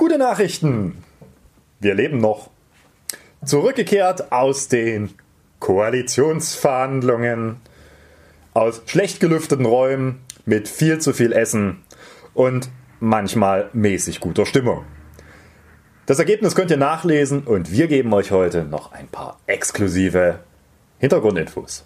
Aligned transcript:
Gute 0.00 0.16
Nachrichten! 0.16 1.04
Wir 1.78 1.94
leben 1.94 2.16
noch. 2.16 2.48
Zurückgekehrt 3.44 4.32
aus 4.32 4.68
den 4.68 5.10
Koalitionsverhandlungen, 5.58 7.56
aus 8.54 8.80
schlecht 8.86 9.20
gelüfteten 9.20 9.66
Räumen 9.66 10.22
mit 10.46 10.68
viel 10.68 11.00
zu 11.00 11.12
viel 11.12 11.34
Essen 11.34 11.82
und 12.32 12.70
manchmal 12.98 13.68
mäßig 13.74 14.20
guter 14.20 14.46
Stimmung. 14.46 14.86
Das 16.06 16.18
Ergebnis 16.18 16.54
könnt 16.54 16.70
ihr 16.70 16.78
nachlesen 16.78 17.42
und 17.42 17.70
wir 17.70 17.86
geben 17.86 18.14
euch 18.14 18.30
heute 18.30 18.64
noch 18.64 18.92
ein 18.92 19.06
paar 19.06 19.38
exklusive 19.46 20.38
Hintergrundinfos. 20.98 21.84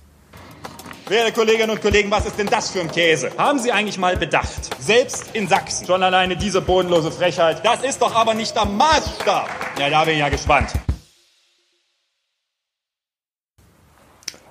Werte 1.07 1.33
Kolleginnen 1.33 1.69
und 1.69 1.83
Kollegen, 1.83 2.11
was 2.11 2.25
ist 2.25 2.39
denn 2.39 2.47
das 2.47 2.71
für 2.71 2.81
ein 2.81 2.91
Käse? 2.91 3.31
Haben 3.37 3.59
Sie 3.59 3.71
eigentlich 3.71 3.99
mal 3.99 4.17
bedacht? 4.17 4.81
Selbst 4.81 5.37
in 5.37 5.47
Sachsen, 5.47 5.87
schon 5.87 6.03
alleine 6.03 6.35
diese 6.35 6.63
bodenlose 6.63 7.13
Frechheit, 7.13 7.61
das 7.63 7.85
ist 7.85 8.01
doch 8.01 8.15
aber 8.15 8.33
nicht 8.33 8.57
der 8.57 8.65
Maßstab. 8.65 9.51
Ja, 9.79 9.91
da 9.91 10.05
bin 10.05 10.15
ich 10.15 10.21
ja 10.21 10.31
gespannt. 10.31 10.73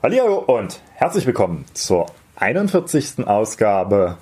Hallo 0.03 0.43
und 0.45 0.79
herzlich 0.93 1.25
willkommen 1.25 1.65
zur 1.73 2.05
41. 2.35 3.25
Ausgabe 3.25 4.19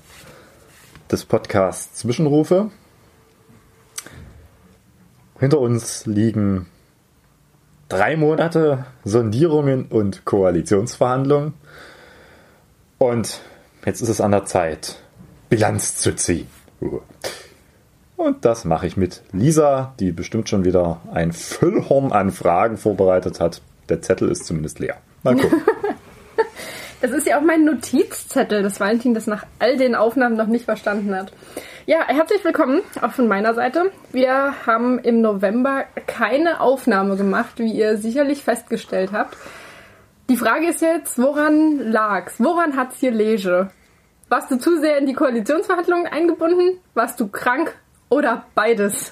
des 1.11 1.25
Podcasts 1.25 1.95
Zwischenrufe. 1.95 2.71
Hinter 5.37 5.59
uns 5.59 6.05
liegen 6.05 6.67
drei 7.89 8.15
Monate 8.15 8.85
Sondierungen 9.03 9.87
und 9.87 10.23
Koalitionsverhandlungen. 10.23 11.55
Und 13.01 13.41
jetzt 13.83 14.01
ist 14.01 14.09
es 14.09 14.21
an 14.21 14.29
der 14.29 14.45
Zeit, 14.45 14.97
Bilanz 15.49 15.95
zu 15.95 16.15
ziehen. 16.15 16.47
Und 18.15 18.45
das 18.45 18.63
mache 18.63 18.85
ich 18.85 18.95
mit 18.95 19.23
Lisa, 19.31 19.95
die 19.99 20.11
bestimmt 20.11 20.49
schon 20.49 20.65
wieder 20.65 21.01
ein 21.11 21.31
Füllhorn 21.31 22.11
an 22.11 22.29
Fragen 22.29 22.77
vorbereitet 22.77 23.39
hat. 23.39 23.63
Der 23.89 24.03
Zettel 24.03 24.29
ist 24.29 24.45
zumindest 24.45 24.77
leer. 24.77 24.97
Mal 25.23 25.35
gucken. 25.35 25.61
Das 27.01 27.09
ist 27.09 27.25
ja 27.25 27.39
auch 27.39 27.43
mein 27.43 27.65
Notizzettel, 27.65 28.61
dass 28.61 28.79
Valentin 28.79 29.15
das 29.15 29.25
nach 29.25 29.47
all 29.57 29.75
den 29.75 29.95
Aufnahmen 29.95 30.37
noch 30.37 30.45
nicht 30.45 30.65
verstanden 30.65 31.15
hat. 31.15 31.33
Ja, 31.87 32.05
herzlich 32.05 32.45
willkommen, 32.45 32.81
auch 33.01 33.13
von 33.13 33.27
meiner 33.27 33.55
Seite. 33.55 33.91
Wir 34.11 34.53
haben 34.67 34.99
im 34.99 35.19
November 35.19 35.85
keine 36.05 36.61
Aufnahme 36.61 37.17
gemacht, 37.17 37.53
wie 37.57 37.71
ihr 37.71 37.97
sicherlich 37.97 38.43
festgestellt 38.43 39.13
habt. 39.13 39.35
Die 40.31 40.37
Frage 40.37 40.67
ist 40.67 40.79
jetzt, 40.79 41.17
woran 41.17 41.91
lag's? 41.91 42.35
Woran 42.37 42.77
hat's 42.77 43.01
hier 43.01 43.11
Lege? 43.11 43.69
Warst 44.29 44.49
du 44.49 44.55
zu 44.55 44.79
sehr 44.79 44.97
in 44.97 45.05
die 45.05 45.11
Koalitionsverhandlungen 45.13 46.07
eingebunden? 46.07 46.79
Warst 46.93 47.19
du 47.19 47.27
krank 47.27 47.75
oder 48.07 48.45
beides? 48.55 49.11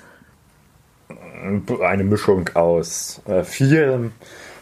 Eine 1.81 2.05
Mischung 2.05 2.49
aus 2.53 3.21
äh, 3.27 3.43
vielen, 3.43 4.13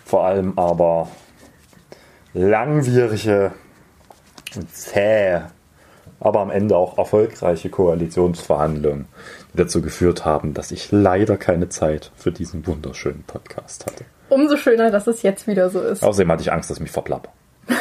vor 0.04 0.26
allem 0.26 0.58
aber 0.58 1.10
langwierige 2.34 3.52
zähe, 4.72 5.52
aber 6.20 6.40
am 6.40 6.50
Ende 6.50 6.76
auch 6.76 6.98
erfolgreiche 6.98 7.70
Koalitionsverhandlungen, 7.70 9.06
die 9.54 9.58
dazu 9.58 9.84
geführt 9.84 10.26
haben, 10.26 10.56
dass 10.56 10.72
ich 10.72 10.92
leider 10.92 11.38
keine 11.38 11.70
Zeit 11.70 12.12
für 12.16 12.32
diesen 12.32 12.66
wunderschönen 12.66 13.22
Podcast 13.28 13.86
hatte. 13.86 14.06
Umso 14.30 14.58
schöner, 14.58 14.92
dass 14.92 15.08
es 15.08 15.22
jetzt 15.22 15.48
wieder 15.48 15.70
so 15.70 15.82
ist. 15.82 16.04
Außerdem 16.04 16.32
hatte 16.32 16.42
ich 16.42 16.52
Angst, 16.52 16.70
dass 16.70 16.78
ich 16.78 16.84
mich 16.84 16.92
verplapper. 16.92 17.32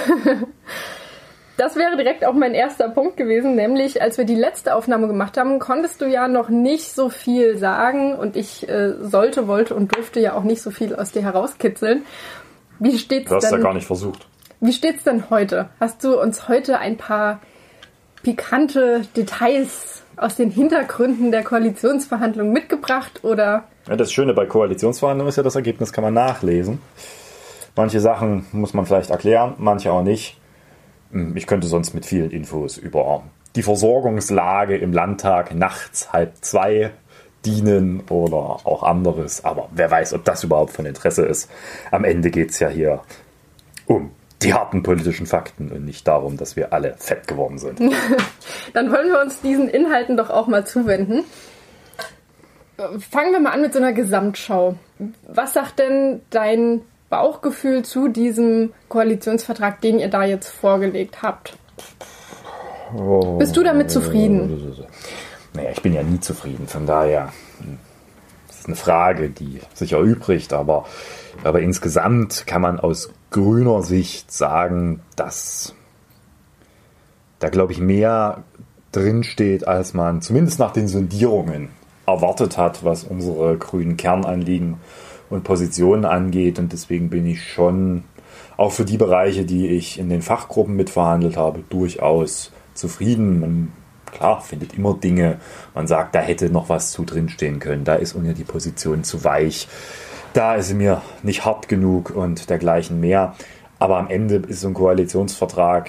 Das 1.56 1.74
wäre 1.74 1.96
direkt 1.96 2.24
auch 2.24 2.34
mein 2.34 2.52
erster 2.52 2.90
Punkt 2.90 3.16
gewesen, 3.16 3.54
nämlich 3.54 4.02
als 4.02 4.18
wir 4.18 4.26
die 4.26 4.34
letzte 4.34 4.74
Aufnahme 4.74 5.06
gemacht 5.06 5.38
haben, 5.38 5.58
konntest 5.58 6.02
du 6.02 6.06
ja 6.06 6.28
noch 6.28 6.50
nicht 6.50 6.92
so 6.92 7.08
viel 7.08 7.56
sagen 7.56 8.14
und 8.14 8.36
ich 8.36 8.68
äh, 8.68 8.92
sollte, 9.00 9.48
wollte 9.48 9.74
und 9.74 9.94
durfte 9.96 10.20
ja 10.20 10.34
auch 10.34 10.42
nicht 10.42 10.60
so 10.60 10.70
viel 10.70 10.94
aus 10.94 11.12
dir 11.12 11.22
herauskitzeln. 11.22 12.04
Wie 12.78 12.98
steht's 12.98 13.30
Du 13.30 13.36
hast 13.36 13.50
denn? 13.50 13.58
ja 13.60 13.64
gar 13.64 13.72
nicht 13.72 13.86
versucht. 13.86 14.26
Wie 14.60 14.72
steht's 14.72 15.04
denn 15.04 15.30
heute? 15.30 15.70
Hast 15.80 16.04
du 16.04 16.20
uns 16.20 16.46
heute 16.48 16.78
ein 16.78 16.98
paar 16.98 17.40
pikante 18.22 19.02
Details 19.16 20.02
aus 20.16 20.36
den 20.36 20.50
Hintergründen 20.50 21.30
der 21.30 21.44
Koalitionsverhandlungen 21.44 22.52
mitgebracht 22.52 23.24
oder? 23.24 23.64
Ja, 23.88 23.96
das 23.96 24.12
Schöne 24.12 24.34
bei 24.34 24.46
Koalitionsverhandlungen 24.46 25.28
ist 25.28 25.36
ja, 25.36 25.42
das 25.42 25.56
Ergebnis 25.56 25.92
kann 25.92 26.04
man 26.04 26.14
nachlesen. 26.14 26.80
Manche 27.76 28.00
Sachen 28.00 28.46
muss 28.52 28.72
man 28.74 28.86
vielleicht 28.86 29.10
erklären, 29.10 29.54
manche 29.58 29.92
auch 29.92 30.02
nicht. 30.02 30.40
Hm, 31.12 31.36
Ich 31.36 31.46
könnte 31.46 31.66
sonst 31.66 31.94
mit 31.94 32.06
vielen 32.06 32.30
Infos 32.30 32.78
über 32.78 33.22
die 33.54 33.62
Versorgungslage 33.62 34.76
im 34.76 34.92
Landtag 34.92 35.54
nachts 35.54 36.12
halb 36.12 36.32
zwei 36.42 36.90
dienen 37.44 38.02
oder 38.10 38.36
auch 38.64 38.82
anderes. 38.82 39.44
Aber 39.44 39.68
wer 39.72 39.90
weiß, 39.90 40.14
ob 40.14 40.24
das 40.24 40.44
überhaupt 40.44 40.72
von 40.72 40.84
Interesse 40.84 41.24
ist. 41.24 41.50
Am 41.90 42.04
Ende 42.04 42.30
geht 42.30 42.50
es 42.50 42.58
ja 42.58 42.68
hier 42.68 43.00
um 43.86 44.10
die 44.42 44.52
harten 44.52 44.82
politischen 44.82 45.26
Fakten 45.26 45.70
und 45.70 45.84
nicht 45.84 46.06
darum, 46.06 46.36
dass 46.36 46.56
wir 46.56 46.72
alle 46.72 46.94
fett 46.98 47.26
geworden 47.26 47.58
sind. 47.58 47.80
Dann 48.74 48.92
wollen 48.92 49.08
wir 49.08 49.20
uns 49.20 49.40
diesen 49.40 49.68
Inhalten 49.68 50.16
doch 50.16 50.30
auch 50.30 50.46
mal 50.46 50.66
zuwenden. 50.66 51.24
Fangen 53.10 53.32
wir 53.32 53.40
mal 53.40 53.52
an 53.52 53.62
mit 53.62 53.72
so 53.72 53.78
einer 53.78 53.94
Gesamtschau. 53.94 54.76
Was 55.26 55.54
sagt 55.54 55.78
denn 55.78 56.20
dein 56.30 56.82
Bauchgefühl 57.08 57.84
zu 57.84 58.08
diesem 58.08 58.74
Koalitionsvertrag, 58.88 59.80
den 59.80 59.98
ihr 59.98 60.08
da 60.08 60.24
jetzt 60.24 60.48
vorgelegt 60.48 61.22
habt? 61.22 61.56
Bist 63.38 63.56
du 63.56 63.62
damit 63.62 63.90
zufrieden? 63.90 64.76
Naja, 65.54 65.70
ich 65.70 65.82
bin 65.82 65.94
ja 65.94 66.02
nie 66.02 66.20
zufrieden, 66.20 66.68
von 66.68 66.86
daher 66.86 67.32
hm, 67.60 67.78
das 68.46 68.60
ist 68.60 68.66
eine 68.66 68.76
Frage, 68.76 69.30
die 69.30 69.60
sich 69.74 69.92
erübrigt, 69.92 70.52
aber, 70.52 70.84
aber 71.44 71.60
insgesamt 71.60 72.46
kann 72.46 72.62
man 72.62 72.78
aus 72.78 73.10
grüner 73.30 73.82
Sicht 73.82 74.32
sagen, 74.32 75.00
dass 75.16 75.74
da, 77.38 77.48
glaube 77.48 77.72
ich, 77.72 77.80
mehr 77.80 78.44
drinsteht, 78.92 79.68
als 79.68 79.94
man 79.94 80.22
zumindest 80.22 80.58
nach 80.58 80.72
den 80.72 80.88
Sondierungen 80.88 81.68
erwartet 82.06 82.56
hat, 82.56 82.84
was 82.84 83.04
unsere 83.04 83.58
grünen 83.58 83.96
Kernanliegen 83.96 84.76
und 85.28 85.44
Positionen 85.44 86.04
angeht. 86.04 86.58
Und 86.58 86.72
deswegen 86.72 87.10
bin 87.10 87.26
ich 87.26 87.42
schon 87.52 88.04
auch 88.56 88.72
für 88.72 88.84
die 88.84 88.96
Bereiche, 88.96 89.44
die 89.44 89.68
ich 89.68 89.98
in 89.98 90.08
den 90.08 90.22
Fachgruppen 90.22 90.76
mitverhandelt 90.76 91.36
habe, 91.36 91.62
durchaus 91.68 92.52
zufrieden. 92.74 93.40
Man, 93.40 93.72
klar, 94.10 94.40
findet 94.40 94.74
immer 94.74 94.94
Dinge. 94.94 95.38
Man 95.74 95.86
sagt, 95.86 96.14
da 96.14 96.20
hätte 96.20 96.48
noch 96.48 96.68
was 96.68 96.92
zu 96.92 97.04
drinstehen 97.04 97.58
können. 97.58 97.84
Da 97.84 97.96
ist 97.96 98.16
mir 98.16 98.32
die 98.32 98.44
Position 98.44 99.04
zu 99.04 99.24
weich. 99.24 99.68
Da 100.36 100.54
ist 100.56 100.68
sie 100.68 100.74
mir 100.74 101.00
nicht 101.22 101.46
hart 101.46 101.66
genug 101.66 102.10
und 102.10 102.50
dergleichen 102.50 103.00
mehr. 103.00 103.34
Aber 103.78 103.96
am 103.96 104.08
Ende 104.08 104.34
ist 104.34 104.60
so 104.60 104.68
ein 104.68 104.74
Koalitionsvertrag 104.74 105.88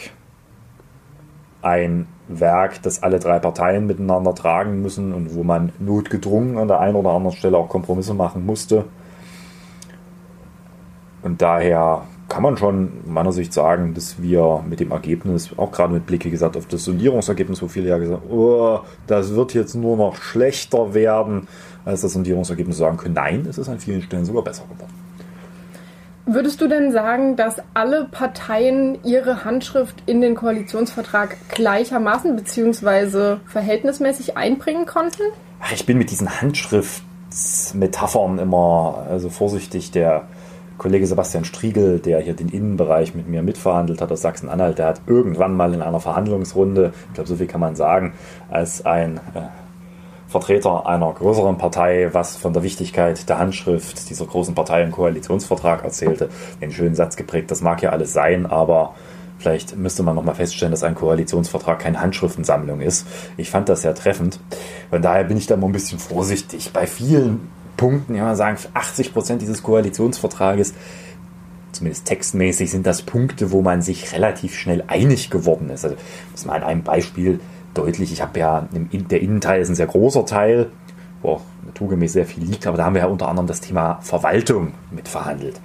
ein 1.61 2.07
Werk, 2.29 2.81
das 2.81 3.03
alle 3.03 3.19
drei 3.19 3.39
Parteien 3.39 3.87
miteinander 3.87 4.33
tragen 4.33 4.81
müssen 4.81 5.13
und 5.13 5.35
wo 5.35 5.43
man 5.43 5.73
notgedrungen 5.79 6.57
an 6.57 6.69
der 6.69 6.79
einen 6.79 6.95
oder 6.95 7.09
anderen 7.09 7.35
Stelle 7.35 7.57
auch 7.57 7.67
Kompromisse 7.67 8.13
machen 8.13 8.45
musste. 8.45 8.85
Und 11.21 11.41
daher 11.41 12.03
kann 12.29 12.43
man 12.43 12.57
schon 12.57 12.91
meiner 13.05 13.31
Sicht 13.31 13.53
sagen, 13.53 13.93
dass 13.93 14.21
wir 14.21 14.63
mit 14.67 14.79
dem 14.79 14.91
Ergebnis, 14.91 15.49
auch 15.57 15.71
gerade 15.71 15.93
mit 15.93 16.05
Blick, 16.05 16.25
wie 16.25 16.29
gesagt, 16.29 16.57
auf 16.57 16.67
das 16.67 16.83
Sondierungsergebnis, 16.83 17.61
wo 17.61 17.67
viele 17.67 17.89
ja 17.89 17.97
gesagt 17.97 18.21
haben, 18.21 18.31
oh, 18.31 18.79
das 19.07 19.33
wird 19.33 19.53
jetzt 19.53 19.75
nur 19.75 19.95
noch 19.97 20.15
schlechter 20.15 20.93
werden, 20.93 21.47
als 21.85 22.01
das 22.01 22.13
Sondierungsergebnis 22.13 22.77
sagen 22.77 22.97
können. 22.97 23.13
Nein, 23.13 23.45
es 23.49 23.57
ist 23.57 23.69
an 23.69 23.79
vielen 23.79 24.01
Stellen 24.01 24.25
sogar 24.25 24.43
besser 24.43 24.63
geworden. 24.63 24.91
Würdest 26.29 26.59
du 26.59 26.67
denn 26.67 26.91
sagen, 26.91 27.37
dass 27.37 27.55
alle 27.73 28.03
Parteien 28.11 28.97
ihre 29.05 29.45
Handschrift 29.45 29.95
in 30.05 30.19
den 30.19 30.35
Koalitionsvertrag 30.35 31.37
gleichermaßen 31.55 32.35
bzw. 32.35 33.37
verhältnismäßig 33.45 34.35
einbringen 34.35 34.85
konnten? 34.85 35.21
Ach, 35.61 35.71
ich 35.71 35.85
bin 35.85 35.97
mit 35.97 36.11
diesen 36.11 36.41
Handschriftsmetaphern 36.41 38.39
immer 38.39 39.05
also 39.09 39.29
vorsichtig. 39.29 39.91
Der 39.91 40.27
Kollege 40.77 41.07
Sebastian 41.07 41.43
Striegel, 41.43 41.99
der 41.99 42.19
hier 42.19 42.33
den 42.33 42.49
Innenbereich 42.49 43.15
mit 43.15 43.27
mir 43.27 43.41
mitverhandelt 43.41 44.01
hat 44.01 44.11
aus 44.11 44.21
Sachsen-Anhalt, 44.21 44.77
der 44.77 44.87
hat 44.87 45.01
irgendwann 45.07 45.55
mal 45.55 45.73
in 45.73 45.81
einer 45.81 45.99
Verhandlungsrunde, 45.99 46.93
ich 47.07 47.13
glaube, 47.13 47.29
so 47.29 47.35
viel 47.35 47.47
kann 47.47 47.61
man 47.61 47.75
sagen, 47.75 48.13
als 48.49 48.85
ein 48.85 49.17
äh, 49.17 49.41
Vertreter 50.27 50.85
einer 50.85 51.11
größeren 51.13 51.57
Partei, 51.57 52.09
was 52.11 52.35
von 52.35 52.53
der 52.53 52.61
Wichtigkeit 52.61 53.27
der 53.29 53.39
Handschrift 53.39 54.09
dieser 54.09 54.25
großen 54.25 54.53
Partei 54.53 54.83
im 54.83 54.91
Koalitionsvertrag 54.91 55.83
erzählte, 55.83 56.29
den 56.61 56.71
schönen 56.71 56.95
Satz 56.95 57.15
geprägt, 57.15 57.49
das 57.49 57.61
mag 57.61 57.81
ja 57.81 57.91
alles 57.91 58.13
sein, 58.13 58.45
aber 58.45 58.93
vielleicht 59.39 59.77
müsste 59.77 60.03
man 60.03 60.15
nochmal 60.15 60.35
feststellen, 60.35 60.71
dass 60.71 60.83
ein 60.83 60.95
Koalitionsvertrag 60.95 61.79
keine 61.79 62.01
Handschriftensammlung 62.01 62.81
ist. 62.81 63.07
Ich 63.37 63.49
fand 63.49 63.69
das 63.69 63.83
sehr 63.83 63.95
treffend. 63.95 64.39
Von 64.89 65.01
daher 65.01 65.23
bin 65.23 65.37
ich 65.37 65.47
da 65.47 65.55
mal 65.55 65.67
ein 65.67 65.73
bisschen 65.73 65.99
vorsichtig. 65.99 66.71
Bei 66.73 66.87
vielen 66.87 67.49
Punkten, 67.77 68.15
ja, 68.15 68.35
sagen, 68.35 68.57
80 68.73 69.13
Prozent 69.13 69.41
dieses 69.41 69.63
Koalitionsvertrages, 69.63 70.73
zumindest 71.71 72.05
textmäßig, 72.05 72.71
sind 72.71 72.87
das 72.87 73.03
Punkte, 73.03 73.51
wo 73.51 73.61
man 73.61 73.81
sich 73.81 74.11
relativ 74.13 74.55
schnell 74.55 74.83
einig 74.87 75.29
geworden 75.29 75.69
ist. 75.69 75.85
Also, 75.85 75.95
das 76.31 76.41
ist 76.41 76.47
mal 76.47 76.55
an 76.55 76.63
einem 76.63 76.83
Beispiel 76.83 77.39
deutlich. 77.73 78.11
Ich 78.11 78.21
habe 78.21 78.39
ja, 78.39 78.67
der 78.71 79.21
Innenteil 79.21 79.61
ist 79.61 79.69
ein 79.69 79.75
sehr 79.75 79.87
großer 79.87 80.25
Teil, 80.25 80.71
wo 81.21 81.33
auch 81.33 81.41
naturgemäß 81.65 82.13
sehr 82.13 82.25
viel 82.25 82.43
liegt, 82.43 82.65
aber 82.65 82.77
da 82.77 82.85
haben 82.85 82.95
wir 82.95 83.01
ja 83.01 83.07
unter 83.07 83.27
anderem 83.27 83.47
das 83.47 83.61
Thema 83.61 83.99
Verwaltung 84.01 84.73
mitverhandelt. 84.91 85.61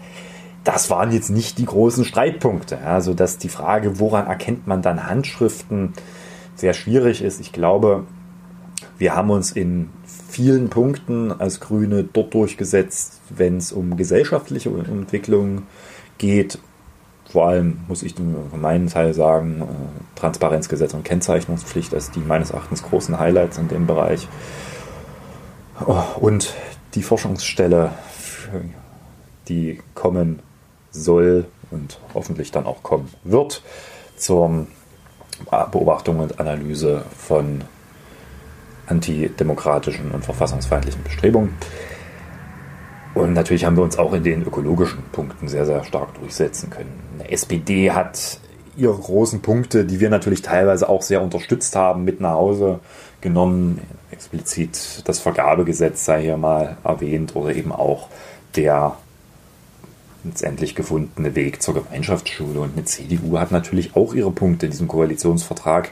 Das 0.65 0.91
waren 0.91 1.11
jetzt 1.13 1.31
nicht 1.31 1.59
die 1.59 1.65
großen 1.65 2.05
Streitpunkte. 2.05 2.79
Also, 2.79 3.15
dass 3.15 3.39
die 3.39 3.49
Frage, 3.49 3.99
woran 3.99 4.27
erkennt 4.27 4.67
man 4.67 4.83
dann 4.83 5.09
Handschriften, 5.09 5.95
sehr 6.55 6.75
schwierig 6.75 7.23
ist. 7.23 7.41
Ich 7.41 7.53
glaube, 7.53 8.05
wir 8.99 9.17
haben 9.17 9.31
uns 9.31 9.51
in 9.51 9.89
vielen 10.33 10.71
Punkten 10.71 11.31
als 11.31 11.61
Grüne 11.61 12.05
dort 12.05 12.33
durchgesetzt, 12.33 13.21
wenn 13.29 13.59
es 13.59 13.71
um 13.71 13.97
gesellschaftliche 13.99 14.71
Entwicklung 14.71 15.63
geht. 16.17 16.59
Vor 17.31 17.49
allem 17.49 17.81
muss 17.87 18.03
ich 18.03 18.15
von 18.15 18.61
meinem 18.61 18.89
Teil 18.89 19.13
sagen, 19.13 19.63
äh, 19.63 20.19
Transparenzgesetz 20.19 20.95
und 20.95 21.05
Kennzeichnungspflicht 21.05 21.93
als 21.95 22.11
die 22.11 22.21
meines 22.21 22.51
Erachtens 22.51 22.83
großen 22.83 23.19
Highlights 23.19 23.59
in 23.59 23.69
dem 23.69 23.87
Bereich. 23.87 24.27
Oh, 25.87 26.03
und 26.21 26.55
die 26.95 27.03
Forschungsstelle, 27.03 27.91
die 29.49 29.81
kommen 29.95 30.41
soll 30.91 31.47
und 31.71 32.01
hoffentlich 32.15 32.51
dann 32.53 32.67
auch 32.67 32.83
kommen 32.83 33.09
wird 33.25 33.63
zur 34.17 34.67
Beobachtung 35.71 36.21
und 36.21 36.39
Analyse 36.39 37.03
von 37.17 37.63
antidemokratischen 38.93 40.11
und 40.13 40.25
verfassungsfeindlichen 40.25 41.03
Bestrebungen. 41.03 41.55
Und 43.15 43.35
natürlich 43.35 43.65
haben 43.65 43.77
wir 43.77 43.83
uns 43.83 43.99
auch 43.99 44.13
in 44.15 44.23
den 44.23 44.43
ökologischen 44.43 45.03
Punkten 45.13 45.49
sehr, 45.49 45.67
sehr 45.67 45.85
stark 45.85 46.15
durchsetzen 46.15 46.71
können. 46.71 46.93
Die 47.21 47.33
SPD 47.33 47.91
hat 47.91 48.39
ihre 48.77 48.95
großen 48.95 49.43
Punkte, 49.43 49.85
die 49.85 50.01
wir 50.01 50.09
natürlich 50.09 50.41
teilweise 50.41 50.89
auch 50.89 51.03
sehr 51.03 51.21
unterstützt 51.21 51.77
haben, 51.77 52.05
mit 52.05 52.21
nach 52.21 52.33
Hause 52.33 52.81
genommen. 53.21 53.81
Explizit 54.11 55.03
das 55.05 55.19
Vergabegesetz 55.19 56.05
sei 56.05 56.23
hier 56.23 56.37
mal 56.37 56.77
erwähnt 56.85 57.35
oder 57.35 57.55
eben 57.55 57.73
auch 57.73 58.09
der 58.57 58.97
letztendlich 60.25 60.75
gefundene 60.75 61.35
Weg 61.35 61.63
zur 61.63 61.75
Gemeinschaftsschule. 61.75 62.61
Und 62.61 62.75
eine 62.75 62.85
CDU 62.85 63.39
hat 63.39 63.51
natürlich 63.51 63.97
auch 63.97 64.15
ihre 64.15 64.31
Punkte 64.31 64.67
in 64.67 64.73
diesem 64.73 64.89
Koalitionsvertrag 64.89 65.91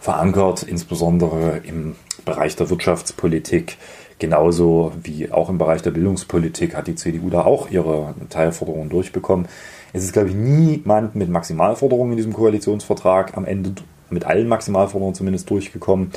verankert, 0.00 0.62
insbesondere 0.62 1.60
im 1.64 1.96
Bereich 2.24 2.56
der 2.56 2.70
Wirtschaftspolitik, 2.70 3.78
genauso 4.18 4.92
wie 5.02 5.30
auch 5.30 5.48
im 5.48 5.58
Bereich 5.58 5.82
der 5.82 5.90
Bildungspolitik 5.90 6.74
hat 6.74 6.86
die 6.86 6.94
CDU 6.94 7.30
da 7.30 7.42
auch 7.42 7.70
ihre 7.70 8.14
Teilforderungen 8.28 8.88
durchbekommen. 8.88 9.46
Es 9.92 10.04
ist, 10.04 10.12
glaube 10.12 10.28
ich, 10.28 10.34
niemand 10.34 11.14
mit 11.14 11.30
Maximalforderungen 11.30 12.12
in 12.12 12.16
diesem 12.16 12.32
Koalitionsvertrag 12.32 13.36
am 13.36 13.44
Ende 13.44 13.74
mit 14.10 14.24
allen 14.24 14.48
Maximalforderungen 14.48 15.14
zumindest 15.14 15.48
durchgekommen. 15.50 16.10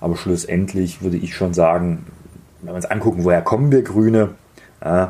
Aber 0.00 0.16
schlussendlich 0.16 1.02
würde 1.02 1.16
ich 1.16 1.34
schon 1.34 1.54
sagen, 1.54 2.06
wenn 2.60 2.72
wir 2.72 2.76
uns 2.76 2.86
angucken, 2.86 3.24
woher 3.24 3.42
kommen 3.42 3.70
wir 3.70 3.82
Grüne, 3.82 4.30
äh, 4.80 5.06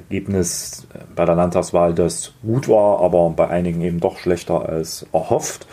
Ergebnis 0.00 0.86
bei 1.14 1.24
der 1.24 1.34
Landtagswahl, 1.34 1.94
das 1.94 2.32
gut 2.42 2.68
war, 2.68 3.00
aber 3.00 3.30
bei 3.30 3.48
einigen 3.48 3.80
eben 3.80 4.00
doch 4.00 4.18
schlechter 4.18 4.68
als 4.68 5.06
erhofft. 5.12 5.66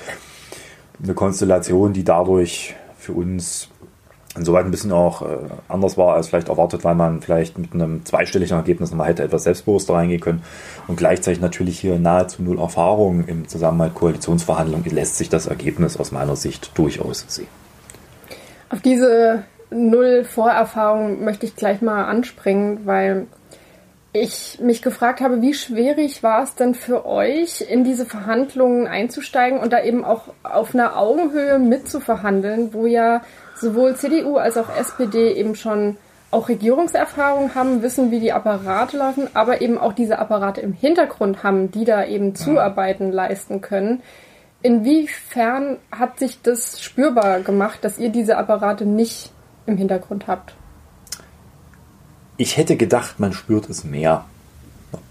Eine 1.02 1.14
Konstellation, 1.14 1.94
die 1.94 2.04
dadurch 2.04 2.76
für 2.98 3.14
uns 3.14 3.70
insoweit 4.38 4.66
ein 4.66 4.72
bisschen 4.72 4.92
auch 4.92 5.24
äh, 5.24 5.38
anders 5.68 5.98
war 5.98 6.16
als 6.16 6.28
vielleicht 6.28 6.50
erwartet, 6.50 6.84
weil 6.84 6.96
man 6.96 7.22
vielleicht 7.22 7.58
mit 7.58 7.74
einem 7.74 8.06
zweistelligen 8.06 8.56
Ergebnis 8.56 8.92
nochmal 8.92 9.08
hätte 9.08 9.24
etwas 9.24 9.44
selbstbewusster 9.44 9.96
reingehen 9.96 10.22
können 10.22 10.44
und 10.88 10.98
gleichzeitig 10.98 11.42
natürlich 11.42 11.80
hier 11.80 11.98
nahezu 11.98 12.44
null 12.44 12.60
Erfahrung 12.60 13.26
im 13.26 13.48
Zusammenhang 13.48 13.90
mit 13.90 13.96
Koalitionsverhandlungen 13.96 14.86
lässt 14.92 15.18
sich 15.18 15.30
das 15.30 15.48
Ergebnis 15.48 15.98
aus 15.98 16.12
meiner 16.12 16.36
Sicht 16.36 16.78
durchaus 16.78 17.26
sehen. 17.28 17.48
Auf 18.70 18.82
diese 18.82 19.44
null 19.70 20.24
Vorerfahrung 20.24 21.24
möchte 21.24 21.46
ich 21.46 21.56
gleich 21.56 21.82
mal 21.82 22.06
anspringen, 22.06 22.86
weil 22.86 23.28
ich 24.14 24.60
mich 24.62 24.82
gefragt 24.82 25.22
habe, 25.22 25.42
wie 25.42 25.54
schwierig 25.54 26.24
war 26.24 26.44
es 26.44 26.56
denn 26.56 26.74
für 26.74 27.06
euch, 27.06 27.62
in 27.62 27.84
diese 27.84 28.06
Verhandlungen 28.06 28.88
einzusteigen 28.88 29.60
und 29.60 29.74
da 29.74 29.84
eben 29.84 30.06
auch 30.06 30.24
auf 30.44 30.74
einer 30.74 30.98
Augenhöhe 30.98 31.60
mitzuverhandeln, 31.60 32.74
wo 32.74 32.86
ja 32.86 33.22
sowohl 33.56 33.96
CDU 33.96 34.38
als 34.38 34.58
auch 34.58 34.76
SPD 34.76 35.34
eben 35.34 35.56
schon 35.56 35.98
auch 36.30 36.50
Regierungserfahrung 36.50 37.56
haben, 37.56 37.82
wissen, 37.82 38.12
wie 38.12 38.20
die 38.20 38.34
Apparate 38.34 38.98
laufen, 38.98 39.30
aber 39.34 39.62
eben 39.62 39.78
auch 39.78 39.94
diese 39.94 40.20
Apparate 40.20 40.62
im 40.62 40.74
Hintergrund 40.74 41.44
haben, 41.44 41.72
die 41.72 41.86
da 41.86 42.06
eben 42.06 42.36
Zuarbeiten 42.36 43.12
leisten 43.12 43.62
können. 43.62 44.02
Inwiefern 44.62 45.78
hat 45.92 46.20
sich 46.20 46.42
das 46.42 46.82
spürbar 46.82 47.42
gemacht, 47.42 47.80
dass 47.84 47.98
ihr 47.98 48.10
diese 48.10 48.38
Apparate 48.38 48.86
nicht 48.86 49.32
im 49.68 49.78
Hintergrund 49.78 50.28
habt? 50.28 50.57
Ich 52.38 52.58
hätte 52.58 52.78
gedacht, 52.78 53.20
man 53.20 53.34
spürt 53.34 53.70
es 53.70 53.84
mehr. 53.84 54.26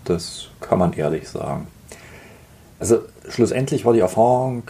Das 0.05 0.49
kann 0.61 0.79
man 0.79 0.93
ehrlich 0.93 1.29
sagen. 1.29 1.67
Also 2.79 3.01
schlussendlich 3.29 3.85
war 3.85 3.95
die 3.95 4.01
Erfahrung, 4.01 4.65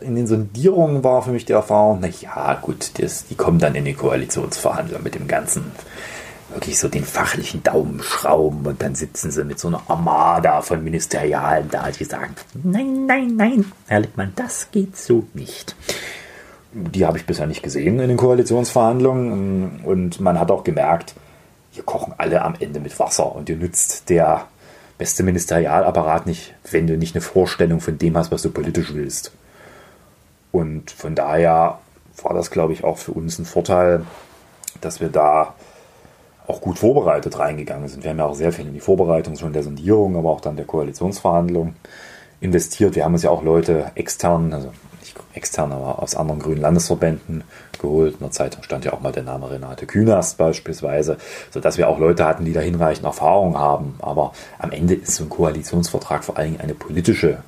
in 0.00 0.14
den 0.14 0.26
Sondierungen 0.26 1.02
war 1.02 1.22
für 1.22 1.32
mich 1.32 1.44
die 1.44 1.52
Erfahrung, 1.52 1.98
na 2.00 2.08
ja, 2.08 2.54
gut, 2.54 2.92
das, 2.98 3.26
die 3.26 3.34
kommen 3.34 3.58
dann 3.58 3.74
in 3.74 3.84
die 3.84 3.94
Koalitionsverhandlungen 3.94 5.02
mit 5.02 5.16
dem 5.16 5.26
ganzen, 5.26 5.72
wirklich 6.52 6.78
so 6.78 6.88
den 6.88 7.04
fachlichen 7.04 7.62
Daumenschrauben 7.64 8.64
und 8.66 8.80
dann 8.80 8.94
sitzen 8.94 9.32
sie 9.32 9.44
mit 9.44 9.58
so 9.58 9.68
einer 9.68 9.82
Armada 9.88 10.62
von 10.62 10.84
Ministerialen 10.84 11.68
da, 11.70 11.90
die 11.90 12.04
sagen, 12.04 12.34
nein, 12.62 13.06
nein, 13.06 13.34
nein, 13.36 13.72
Herr 13.88 14.00
Lippmann, 14.00 14.32
das 14.36 14.70
geht 14.70 14.96
so 14.96 15.26
nicht. 15.34 15.74
Die 16.72 17.04
habe 17.04 17.18
ich 17.18 17.26
bisher 17.26 17.46
nicht 17.46 17.62
gesehen 17.62 17.98
in 17.98 18.08
den 18.08 18.16
Koalitionsverhandlungen 18.16 19.80
und 19.84 20.20
man 20.20 20.38
hat 20.38 20.52
auch 20.52 20.62
gemerkt, 20.62 21.14
hier 21.74 21.84
kochen 21.84 22.14
alle 22.18 22.42
am 22.42 22.54
Ende 22.60 22.78
mit 22.78 22.98
Wasser 23.00 23.34
und 23.34 23.48
dir 23.48 23.56
nützt 23.56 24.08
der 24.08 24.46
beste 24.96 25.24
Ministerialapparat 25.24 26.24
nicht, 26.24 26.54
wenn 26.70 26.86
du 26.86 26.96
nicht 26.96 27.16
eine 27.16 27.20
Vorstellung 27.20 27.80
von 27.80 27.98
dem 27.98 28.16
hast, 28.16 28.30
was 28.30 28.42
du 28.42 28.50
politisch 28.50 28.94
willst. 28.94 29.32
Und 30.52 30.92
von 30.92 31.16
daher 31.16 31.80
war 32.22 32.32
das, 32.32 32.52
glaube 32.52 32.72
ich, 32.74 32.84
auch 32.84 32.98
für 32.98 33.10
uns 33.10 33.40
ein 33.40 33.44
Vorteil, 33.44 34.04
dass 34.80 35.00
wir 35.00 35.08
da 35.08 35.54
auch 36.46 36.60
gut 36.60 36.78
vorbereitet 36.78 37.40
reingegangen 37.40 37.88
sind. 37.88 38.04
Wir 38.04 38.10
haben 38.10 38.18
ja 38.18 38.26
auch 38.26 38.36
sehr 38.36 38.52
viel 38.52 38.68
in 38.68 38.74
die 38.74 38.80
Vorbereitung 38.80 39.36
schon 39.36 39.52
der 39.52 39.64
Sondierung, 39.64 40.16
aber 40.16 40.30
auch 40.30 40.40
dann 40.40 40.54
der 40.54 40.66
Koalitionsverhandlungen 40.66 41.74
investiert. 42.40 42.94
Wir 42.94 43.04
haben 43.04 43.14
uns 43.14 43.24
ja 43.24 43.30
auch 43.30 43.42
Leute 43.42 43.90
extern, 43.96 44.52
also 44.52 44.70
nicht 45.14 45.36
extern, 45.36 45.72
aber 45.72 46.02
aus 46.02 46.14
anderen 46.14 46.40
grünen 46.40 46.60
Landesverbänden 46.60 47.44
geholt. 47.80 48.14
In 48.14 48.20
der 48.20 48.30
Zeitung 48.30 48.62
stand 48.62 48.84
ja 48.84 48.92
auch 48.92 49.00
mal 49.00 49.12
der 49.12 49.22
Name 49.22 49.50
Renate 49.50 49.86
Künast 49.86 50.38
beispielsweise, 50.38 51.18
sodass 51.50 51.78
wir 51.78 51.88
auch 51.88 51.98
Leute 51.98 52.24
hatten, 52.24 52.44
die 52.44 52.52
da 52.52 52.60
hinreichend 52.60 53.06
Erfahrung 53.06 53.58
haben. 53.58 53.94
Aber 54.00 54.32
am 54.58 54.70
Ende 54.70 54.94
ist 54.94 55.16
so 55.16 55.24
ein 55.24 55.30
Koalitionsvertrag 55.30 56.24
vor 56.24 56.36
allen 56.36 56.52
Dingen 56.52 56.60
eine 56.60 56.74
politische 56.74 57.38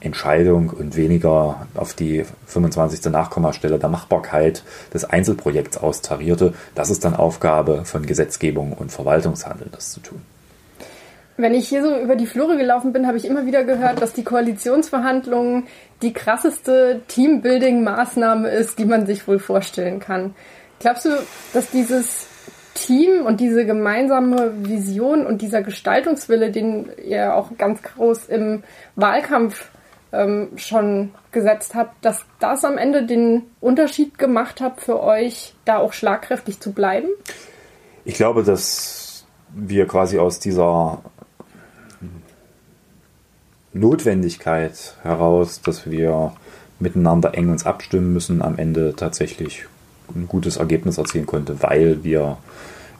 Entscheidung 0.00 0.70
und 0.70 0.96
weniger 0.96 1.66
auf 1.74 1.94
die 1.94 2.24
25. 2.46 3.04
Nachkommastelle 3.12 3.78
der 3.78 3.88
Machbarkeit 3.88 4.64
des 4.92 5.04
Einzelprojekts 5.04 5.78
austarierte. 5.78 6.54
Das 6.74 6.90
ist 6.90 7.04
dann 7.04 7.14
Aufgabe 7.14 7.84
von 7.84 8.04
Gesetzgebung 8.04 8.72
und 8.72 8.90
Verwaltungshandeln, 8.90 9.70
das 9.72 9.92
zu 9.92 10.00
tun. 10.00 10.22
Wenn 11.42 11.54
ich 11.54 11.68
hier 11.68 11.82
so 11.82 11.98
über 11.98 12.14
die 12.14 12.26
Flure 12.26 12.56
gelaufen 12.56 12.92
bin, 12.92 13.08
habe 13.08 13.16
ich 13.16 13.24
immer 13.24 13.46
wieder 13.46 13.64
gehört, 13.64 14.00
dass 14.00 14.12
die 14.12 14.22
Koalitionsverhandlungen 14.22 15.66
die 16.00 16.12
krasseste 16.12 17.02
Teambuilding-Maßnahme 17.08 18.46
ist, 18.46 18.78
die 18.78 18.84
man 18.84 19.06
sich 19.06 19.26
wohl 19.26 19.40
vorstellen 19.40 19.98
kann. 19.98 20.36
Glaubst 20.78 21.04
du, 21.04 21.08
dass 21.52 21.68
dieses 21.70 22.28
Team 22.74 23.26
und 23.26 23.40
diese 23.40 23.66
gemeinsame 23.66 24.52
Vision 24.68 25.26
und 25.26 25.42
dieser 25.42 25.62
Gestaltungswille, 25.62 26.52
den 26.52 26.88
ihr 27.04 27.34
auch 27.34 27.50
ganz 27.58 27.82
groß 27.82 28.26
im 28.28 28.62
Wahlkampf 28.94 29.68
ähm, 30.12 30.50
schon 30.54 31.10
gesetzt 31.32 31.74
habt, 31.74 32.04
dass 32.04 32.24
das 32.38 32.64
am 32.64 32.78
Ende 32.78 33.04
den 33.04 33.42
Unterschied 33.60 34.16
gemacht 34.16 34.60
hat 34.60 34.80
für 34.80 35.02
euch, 35.02 35.54
da 35.64 35.78
auch 35.78 35.92
schlagkräftig 35.92 36.60
zu 36.60 36.70
bleiben? 36.70 37.08
Ich 38.04 38.14
glaube, 38.14 38.44
dass 38.44 39.26
wir 39.52 39.88
quasi 39.88 40.20
aus 40.20 40.38
dieser 40.38 41.02
Notwendigkeit 43.74 44.96
heraus, 45.02 45.60
dass 45.62 45.90
wir 45.90 46.32
miteinander 46.78 47.34
eng 47.34 47.50
uns 47.50 47.64
abstimmen 47.64 48.12
müssen, 48.12 48.42
am 48.42 48.58
Ende 48.58 48.94
tatsächlich 48.96 49.66
ein 50.14 50.28
gutes 50.28 50.56
Ergebnis 50.56 50.98
erzielen 50.98 51.26
konnte, 51.26 51.62
weil 51.62 52.04
wir 52.04 52.36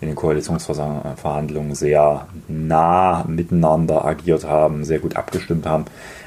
in 0.01 0.09
den 0.09 0.17
Koalitionsverhandlungen 0.17 1.75
sehr 1.75 2.27
nah 2.49 3.25
miteinander 3.29 4.05
agiert 4.05 4.45
haben, 4.45 4.85
sehr 4.85 4.99
gut 4.99 5.17
abgestimmt 5.17 5.67
haben. 5.67 5.85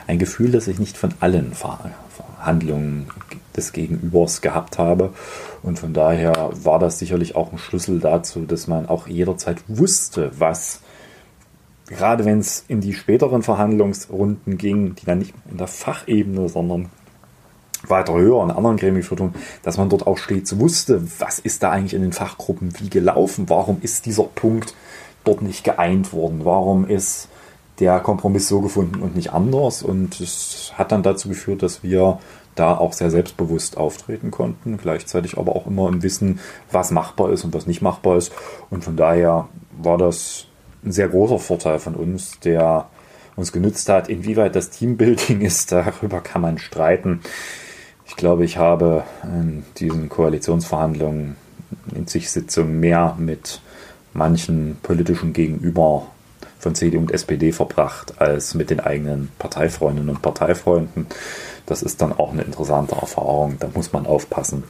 Ein 0.08 0.20
Gefühl, 0.20 0.52
das 0.52 0.68
ich 0.68 0.80
nicht 0.80 0.98
von 0.98 1.14
allen 1.20 1.54
Verhandlungen 1.54 3.08
des 3.56 3.74
Gegenübers 3.74 4.42
gehabt 4.42 4.78
habe. 4.78 5.14
Und 5.62 5.80
von 5.80 5.94
daher 5.94 6.52
war 6.54 6.80
das 6.80 7.00
sicherlich 7.00 7.36
auch 7.36 7.52
ein 7.52 7.58
Schlüssel 7.58 8.00
dazu, 8.00 8.46
dass 8.46 8.68
man 8.68 8.88
auch 8.88 9.08
jederzeit 9.08 9.58
wusste, 9.68 10.32
was 10.38 10.80
gerade 11.88 12.26
wenn 12.26 12.40
es 12.40 12.66
in 12.68 12.82
die 12.82 12.94
späteren 12.94 13.44
Verhandlungsrunden 13.44 14.58
ging, 14.58 14.96
die 14.96 15.06
dann 15.06 15.20
nicht 15.20 15.34
in 15.50 15.58
der 15.58 15.68
Fachebene, 15.68 16.50
sondern 16.50 16.90
weiter 17.88 18.14
höher 18.14 18.44
in 18.44 18.52
anderen 18.52 18.78
Gremienvierteln, 18.78 19.36
dass 19.64 19.78
man 19.78 19.90
dort 19.90 20.08
auch 20.08 20.18
stets 20.18 20.58
wusste, 20.60 21.04
was 21.20 21.40
ist 21.40 21.62
da 21.62 21.72
eigentlich 21.72 21.94
in 21.94 22.02
den 22.02 22.14
Fachgruppen 22.14 22.74
wie 22.80 22.90
gelaufen, 22.90 23.46
warum 23.48 23.78
ist 23.82 24.06
dieser 24.06 24.24
Punkt 24.24 24.74
dort 25.24 25.42
nicht 25.42 25.64
geeint 25.64 26.14
worden, 26.14 26.42
warum 26.44 26.88
ist 26.88 27.30
der 27.80 28.00
Kompromiss 28.00 28.48
so 28.48 28.62
gefunden 28.62 29.02
und 29.02 29.16
nicht 29.16 29.34
anders? 29.34 29.84
Und 29.84 30.20
es 30.20 30.72
hat 30.76 30.92
dann 30.92 31.04
dazu 31.04 31.30
geführt, 31.30 31.62
dass 31.62 31.84
wir 31.84 32.20
da 32.56 32.78
auch 32.78 32.94
sehr 32.94 33.12
selbstbewusst 33.12 33.78
auftreten 33.78 34.32
konnten, 34.32 34.78
gleichzeitig 34.78 35.38
aber 35.38 35.56
auch 35.56 35.68
immer 35.68 35.90
im 35.90 36.02
Wissen, 36.02 36.40
was 36.72 36.90
machbar 36.90 37.32
ist 37.32 37.44
und 37.44 37.54
was 37.54 37.68
nicht 37.68 37.82
machbar 37.82 38.18
ist. 38.18 38.32
Und 38.70 38.84
von 38.84 38.96
daher 38.96 39.50
war 39.78 39.98
das 39.98 40.48
ein 40.86 40.92
sehr 40.92 41.08
großer 41.08 41.40
Vorteil 41.40 41.80
von 41.80 41.96
uns, 41.96 42.40
der 42.40 42.88
uns 43.36 43.52
genützt 43.52 43.90
hat. 43.90 44.10
Inwieweit 44.10 44.56
das 44.56 44.70
Teambuilding 44.70 45.42
ist, 45.42 45.72
darüber 45.72 46.22
kann 46.22 46.42
man 46.42 46.58
streiten. 46.58 47.22
Ich 48.08 48.16
glaube, 48.16 48.46
ich 48.46 48.58
habe 48.58 49.04
in 49.24 49.66
diesen 49.78 50.10
Koalitionsverhandlungen 50.10 51.36
in 51.96 52.08
zig 52.08 52.30
Sitzungen 52.30 52.80
mehr 52.80 53.16
mit 53.18 53.62
manchen 54.14 54.78
politischen 54.82 55.34
Gegenüber 55.34 56.08
von 56.60 56.76
CDU 56.76 57.00
und 57.00 57.12
SPD 57.12 57.52
verbracht 57.52 58.22
als 58.22 58.54
mit 58.54 58.70
den 58.70 58.80
eigenen 58.80 59.30
Parteifreundinnen 59.40 60.10
und 60.10 60.22
Parteifreunden. 60.22 61.08
Das 61.66 61.84
ist 61.84 62.02
dann 62.02 62.14
auch 62.14 62.32
eine 62.32 62.44
interessante 62.44 62.96
Erfahrung. 62.96 63.58
Da 63.60 63.70
muss 63.74 63.92
man 63.92 64.06
aufpassen, 64.06 64.64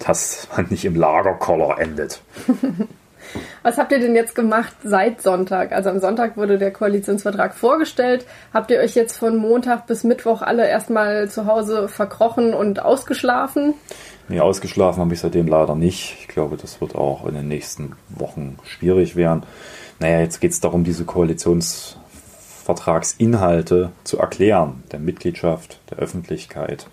dass 0.00 0.48
man 0.54 0.66
nicht 0.68 0.84
im 0.84 0.96
Lagerkoller 0.96 1.78
endet. 1.78 2.22
Was 3.62 3.78
habt 3.78 3.92
ihr 3.92 3.98
denn 3.98 4.14
jetzt 4.14 4.34
gemacht 4.34 4.74
seit 4.82 5.22
Sonntag? 5.22 5.72
Also 5.72 5.90
am 5.90 6.00
Sonntag 6.00 6.36
wurde 6.36 6.58
der 6.58 6.72
Koalitionsvertrag 6.72 7.54
vorgestellt. 7.54 8.26
Habt 8.52 8.70
ihr 8.70 8.78
euch 8.78 8.94
jetzt 8.94 9.16
von 9.16 9.36
Montag 9.36 9.86
bis 9.86 10.04
Mittwoch 10.04 10.42
alle 10.42 10.68
erstmal 10.68 11.28
zu 11.28 11.46
Hause 11.46 11.88
verkrochen 11.88 12.54
und 12.54 12.80
ausgeschlafen? 12.80 13.74
Nee, 14.28 14.40
ausgeschlafen 14.40 15.00
habe 15.00 15.14
ich 15.14 15.20
seitdem 15.20 15.48
leider 15.48 15.74
nicht. 15.74 16.16
Ich 16.20 16.28
glaube, 16.28 16.56
das 16.56 16.80
wird 16.80 16.94
auch 16.94 17.26
in 17.26 17.34
den 17.34 17.48
nächsten 17.48 17.96
Wochen 18.08 18.58
schwierig 18.64 19.16
werden. 19.16 19.42
Naja, 19.98 20.20
jetzt 20.20 20.40
geht 20.40 20.52
es 20.52 20.60
darum, 20.60 20.84
diese 20.84 21.04
Koalitionsvertragsinhalte 21.04 23.92
zu 24.04 24.18
erklären, 24.18 24.82
der 24.92 24.98
Mitgliedschaft, 24.98 25.78
der 25.90 25.98
Öffentlichkeit, 25.98 26.86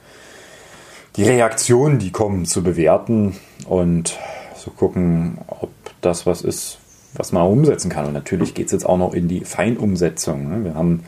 die 1.15 1.23
Reaktionen, 1.23 1.99
die 1.99 2.11
kommen, 2.11 2.45
zu 2.45 2.63
bewerten 2.63 3.37
und 3.67 4.17
zu 4.57 4.71
gucken, 4.71 5.37
ob 5.47 5.69
das 6.01 6.25
was 6.25 6.41
ist, 6.41 6.77
was 7.13 7.31
man 7.31 7.47
umsetzen 7.47 7.89
kann. 7.89 8.05
Und 8.05 8.13
natürlich 8.13 8.53
geht 8.53 8.67
es 8.67 8.71
jetzt 8.71 8.85
auch 8.85 8.97
noch 8.97 9.13
in 9.13 9.27
die 9.27 9.41
Feinumsetzung. 9.41 10.49
Ne? 10.49 10.65
Wir 10.65 10.75
haben 10.75 11.03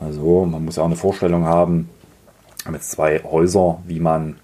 also, 0.00 0.44
man 0.44 0.64
muss 0.64 0.76
ja 0.76 0.82
auch 0.82 0.86
eine 0.86 0.96
Vorstellung 0.96 1.44
haben, 1.44 1.88
haben 2.64 2.74
jetzt 2.74 2.90
zwei 2.90 3.22
Häuser, 3.22 3.80
wie 3.86 4.00
man 4.00 4.36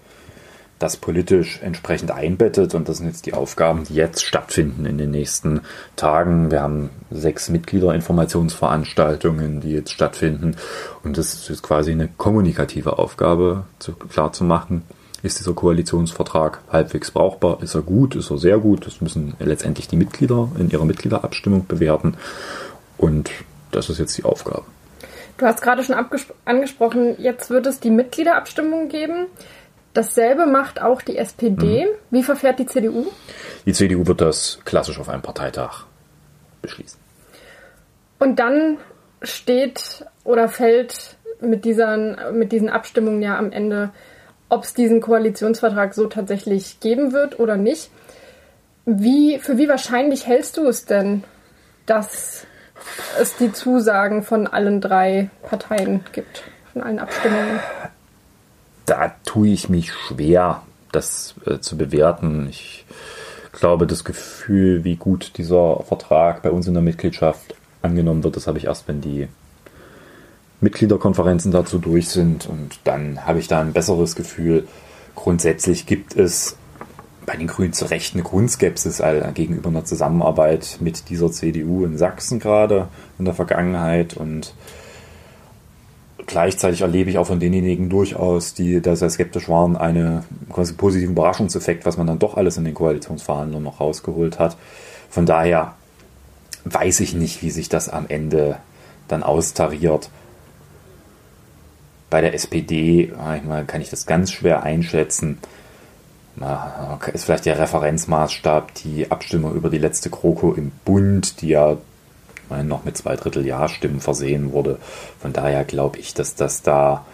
das 0.79 0.95
politisch 0.97 1.59
entsprechend 1.61 2.11
einbettet. 2.11 2.73
Und 2.73 2.89
das 2.89 2.97
sind 2.97 3.07
jetzt 3.07 3.27
die 3.27 3.33
Aufgaben, 3.33 3.83
die 3.83 3.93
jetzt 3.93 4.23
stattfinden 4.23 4.85
in 4.85 4.97
den 4.97 5.11
nächsten 5.11 5.61
Tagen. 5.95 6.49
Wir 6.49 6.61
haben 6.61 6.89
sechs 7.11 7.49
Mitgliederinformationsveranstaltungen, 7.49 9.61
die 9.61 9.71
jetzt 9.71 9.91
stattfinden. 9.91 10.55
Und 11.03 11.19
das 11.19 11.49
ist 11.49 11.61
quasi 11.61 11.91
eine 11.91 12.07
kommunikative 12.07 12.97
Aufgabe, 12.97 13.65
klar 14.09 14.33
zu 14.33 14.43
machen 14.43 14.81
ist 15.23 15.39
dieser 15.39 15.53
Koalitionsvertrag 15.53 16.61
halbwegs 16.71 17.11
brauchbar? 17.11 17.61
Ist 17.61 17.75
er 17.75 17.81
gut? 17.81 18.15
Ist 18.15 18.31
er 18.31 18.37
sehr 18.37 18.57
gut? 18.57 18.85
Das 18.85 19.01
müssen 19.01 19.35
letztendlich 19.39 19.87
die 19.87 19.95
Mitglieder 19.95 20.49
in 20.57 20.69
ihrer 20.69 20.85
Mitgliederabstimmung 20.85 21.67
bewerten. 21.67 22.15
Und 22.97 23.29
das 23.71 23.89
ist 23.89 23.99
jetzt 23.99 24.17
die 24.17 24.23
Aufgabe. 24.23 24.63
Du 25.37 25.45
hast 25.45 25.61
gerade 25.61 25.83
schon 25.83 25.95
angesprochen, 26.45 27.15
jetzt 27.19 27.49
wird 27.49 27.65
es 27.65 27.79
die 27.79 27.89
Mitgliederabstimmung 27.89 28.89
geben. 28.89 29.27
Dasselbe 29.93 30.45
macht 30.45 30.81
auch 30.81 31.01
die 31.01 31.17
SPD. 31.17 31.85
Mhm. 31.85 31.89
Wie 32.11 32.23
verfährt 32.23 32.59
die 32.59 32.65
CDU? 32.65 33.07
Die 33.65 33.73
CDU 33.73 34.07
wird 34.07 34.21
das 34.21 34.59
klassisch 34.65 34.99
auf 34.99 35.09
einem 35.09 35.21
Parteitag 35.21 35.85
beschließen. 36.61 36.99
Und 38.19 38.37
dann 38.37 38.77
steht 39.21 40.05
oder 40.23 40.47
fällt 40.47 41.17
mit 41.41 41.65
diesen, 41.65 42.15
mit 42.33 42.51
diesen 42.51 42.69
Abstimmungen 42.69 43.21
ja 43.21 43.37
am 43.37 43.51
Ende 43.51 43.89
ob 44.51 44.65
es 44.65 44.73
diesen 44.73 44.99
Koalitionsvertrag 44.99 45.93
so 45.93 46.07
tatsächlich 46.07 46.81
geben 46.81 47.13
wird 47.13 47.39
oder 47.39 47.55
nicht. 47.55 47.89
Wie, 48.85 49.39
für 49.39 49.57
wie 49.57 49.69
wahrscheinlich 49.69 50.27
hältst 50.27 50.57
du 50.57 50.67
es 50.67 50.83
denn, 50.83 51.23
dass 51.85 52.45
es 53.19 53.37
die 53.37 53.53
Zusagen 53.53 54.23
von 54.23 54.47
allen 54.47 54.81
drei 54.81 55.29
Parteien 55.43 56.03
gibt, 56.11 56.43
von 56.73 56.83
allen 56.83 56.99
Abstimmungen? 56.99 57.59
Da 58.85 59.15
tue 59.23 59.47
ich 59.47 59.69
mich 59.69 59.93
schwer, 59.93 60.63
das 60.91 61.33
äh, 61.45 61.59
zu 61.59 61.77
bewerten. 61.77 62.47
Ich 62.49 62.85
glaube, 63.53 63.87
das 63.87 64.03
Gefühl, 64.03 64.83
wie 64.83 64.97
gut 64.97 65.37
dieser 65.37 65.81
Vertrag 65.83 66.41
bei 66.41 66.51
uns 66.51 66.67
in 66.67 66.73
der 66.73 66.83
Mitgliedschaft 66.83 67.55
angenommen 67.81 68.25
wird, 68.25 68.35
das 68.35 68.47
habe 68.47 68.57
ich 68.57 68.65
erst, 68.65 68.89
wenn 68.89 68.99
die 68.99 69.29
Mitgliederkonferenzen 70.61 71.51
dazu 71.51 71.79
durch 71.79 72.09
sind 72.09 72.47
und 72.47 72.79
dann 72.83 73.25
habe 73.25 73.39
ich 73.39 73.47
da 73.47 73.61
ein 73.61 73.73
besseres 73.73 74.15
Gefühl. 74.15 74.67
Grundsätzlich 75.15 75.85
gibt 75.85 76.15
es 76.15 76.55
bei 77.25 77.35
den 77.35 77.47
Grünen 77.47 77.73
zu 77.73 77.85
Recht 77.85 78.13
eine 78.13 78.23
Grundskepsis 78.23 79.01
gegenüber 79.33 79.69
einer 79.69 79.85
Zusammenarbeit 79.85 80.77
mit 80.79 81.09
dieser 81.09 81.31
CDU 81.31 81.85
in 81.85 81.97
Sachsen 81.97 82.39
gerade 82.39 82.87
in 83.19 83.25
der 83.25 83.33
Vergangenheit 83.33 84.15
und 84.15 84.53
gleichzeitig 86.25 86.81
erlebe 86.81 87.09
ich 87.09 87.17
auch 87.17 87.27
von 87.27 87.39
denjenigen 87.39 87.89
durchaus, 87.89 88.53
die 88.53 88.81
da 88.81 88.95
sehr 88.95 89.09
skeptisch 89.09 89.49
waren, 89.49 89.75
einen 89.75 90.23
quasi 90.51 90.73
positiven 90.73 91.13
Überraschungseffekt, 91.13 91.85
was 91.85 91.97
man 91.97 92.07
dann 92.07 92.19
doch 92.19 92.37
alles 92.37 92.57
in 92.57 92.65
den 92.65 92.73
Koalitionsverhandlungen 92.73 93.63
noch 93.63 93.79
rausgeholt 93.79 94.39
hat. 94.39 94.57
Von 95.09 95.25
daher 95.25 95.75
weiß 96.65 96.99
ich 97.01 97.13
nicht, 97.13 97.41
wie 97.41 97.49
sich 97.49 97.69
das 97.69 97.89
am 97.89 98.05
Ende 98.07 98.57
dann 99.07 99.23
austariert. 99.23 100.09
Bei 102.11 102.21
der 102.21 102.35
SPD 102.35 103.11
manchmal 103.17 103.65
kann 103.65 103.81
ich 103.81 103.89
das 103.89 104.05
ganz 104.05 104.31
schwer 104.31 104.63
einschätzen. 104.63 105.39
Ist 107.13 107.25
vielleicht 107.25 107.45
der 107.45 107.57
Referenzmaßstab 107.57 108.73
die 108.75 109.09
Abstimmung 109.09 109.55
über 109.55 109.69
die 109.69 109.77
letzte 109.77 110.09
Kroko 110.09 110.53
im 110.53 110.71
Bund, 110.85 111.41
die 111.41 111.47
ja 111.47 111.77
noch 112.63 112.83
mit 112.83 112.97
zwei 112.97 113.15
Drittel 113.15 113.45
Ja-Stimmen 113.45 114.01
versehen 114.01 114.51
wurde. 114.51 114.77
Von 115.21 115.31
daher 115.31 115.63
glaube 115.63 115.99
ich, 115.99 116.13
dass 116.13 116.35
das 116.35 116.61
da 116.61 117.05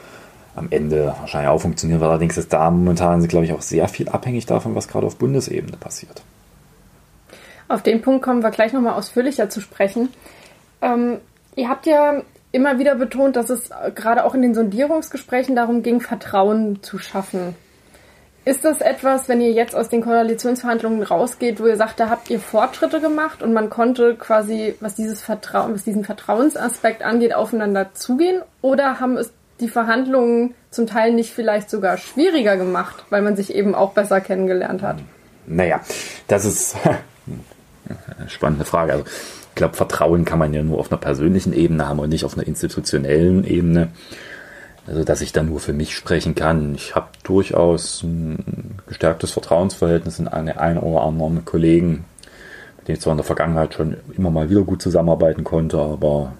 am 0.56 0.68
Ende 0.72 1.14
wahrscheinlich 1.20 1.50
auch 1.50 1.62
funktionieren 1.62 2.00
wird. 2.00 2.10
Allerdings 2.10 2.38
ist 2.38 2.52
da 2.52 2.72
momentan, 2.72 3.28
glaube 3.28 3.46
ich, 3.46 3.54
auch 3.54 3.62
sehr 3.62 3.88
viel 3.88 4.10
abhängig 4.10 4.48
davon, 4.48 4.74
was 4.74 4.88
gerade 4.88 5.06
auf 5.06 5.18
Bundesebene 5.18 5.78
passiert. 5.78 6.24
Auf 7.68 7.84
den 7.84 8.02
Punkt 8.02 8.24
kommen 8.24 8.42
wir 8.42 8.50
gleich 8.50 8.74
nochmal 8.74 8.94
ausführlicher 8.94 9.50
zu 9.50 9.62
sprechen. 9.62 10.10
Ähm, 10.82 11.18
ihr 11.56 11.70
habt 11.70 11.86
ja 11.86 12.24
immer 12.52 12.80
wieder 12.80 12.96
betont, 12.96 13.36
dass 13.36 13.50
es 13.50 13.70
gerade 13.96 14.24
auch 14.24 14.34
in 14.34 14.42
den 14.42 14.54
Sondierungsgesprächen 14.54 15.56
darum 15.56 15.84
ging, 15.84 16.02
Vertrauen 16.02 16.82
zu 16.82 16.98
schaffen. 16.98 17.56
Ist 18.46 18.64
das 18.64 18.80
etwas, 18.80 19.28
wenn 19.28 19.42
ihr 19.42 19.52
jetzt 19.52 19.76
aus 19.76 19.90
den 19.90 20.02
Koalitionsverhandlungen 20.02 21.04
rausgeht, 21.04 21.60
wo 21.60 21.66
ihr 21.66 21.76
sagt, 21.76 22.00
da 22.00 22.10
habt 22.10 22.30
ihr 22.30 22.40
Fortschritte 22.40 23.02
gemacht 23.02 23.44
und 23.44 23.52
man 23.52 23.70
konnte 23.70 24.16
quasi, 24.16 24.76
was 24.80 24.96
dieses 24.96 25.22
Vertrauen, 25.22 25.74
was 25.74 25.84
diesen 25.84 26.06
Vertrauensaspekt 26.06 27.04
angeht, 27.04 27.36
aufeinander 27.36 27.94
zugehen? 27.94 28.42
Oder 28.62 29.02
haben 29.02 29.18
es 29.18 29.34
die 29.60 29.68
Verhandlungen 29.68 30.56
zum 30.70 30.88
Teil 30.88 31.12
nicht 31.12 31.34
vielleicht 31.34 31.70
sogar 31.70 31.98
schwieriger 31.98 32.56
gemacht, 32.56 33.04
weil 33.10 33.22
man 33.22 33.36
sich 33.36 33.54
eben 33.54 33.76
auch 33.76 33.92
besser 33.92 34.22
kennengelernt 34.22 34.82
hat? 34.82 35.00
Naja, 35.46 35.82
das 36.30 36.46
ist 36.46 36.78
eine 38.18 38.30
spannende 38.30 38.64
Frage. 38.64 38.94
Also 38.94 39.06
glaube, 39.58 39.76
Vertrauen 39.76 40.24
kann 40.24 40.40
man 40.40 40.54
ja 40.54 40.64
nur 40.64 40.80
auf 40.80 40.92
einer 40.92 41.00
persönlichen 41.00 41.52
Ebene 41.52 41.88
haben 41.88 42.00
und 42.00 42.10
nicht 42.10 42.24
auf 42.24 42.38
einer 42.38 42.48
institutionellen 42.48 43.44
Ebene. 43.44 43.90
Also, 44.88 45.04
dass 45.04 45.20
ich 45.20 45.34
da 45.34 45.44
nur 45.44 45.60
für 45.60 45.74
mich 45.74 45.94
sprechen 45.94 46.34
kann. 46.34 46.74
Ich 46.76 46.96
habe 46.96 47.08
durchaus 47.24 48.04
ein 48.04 48.80
gestärktes 48.88 49.32
Vertrauensverhältnis 49.32 50.20
in 50.20 50.30
eine, 50.30 50.62
ein 50.62 50.78
oder 50.78 51.02
anderen 51.02 51.44
Kollegen, 51.44 52.06
mit 52.78 52.88
denen 52.88 52.96
ich 52.96 53.02
zwar 53.02 53.12
in 53.12 53.18
der 53.18 53.26
Vergangenheit 53.26 53.74
schon 53.74 53.98
immer 54.16 54.30
mal 54.30 54.50
wieder 54.50 54.62
gut 54.62 54.82
zusammenarbeiten 54.82 55.44
konnte, 55.44 55.78
aber 55.78 56.32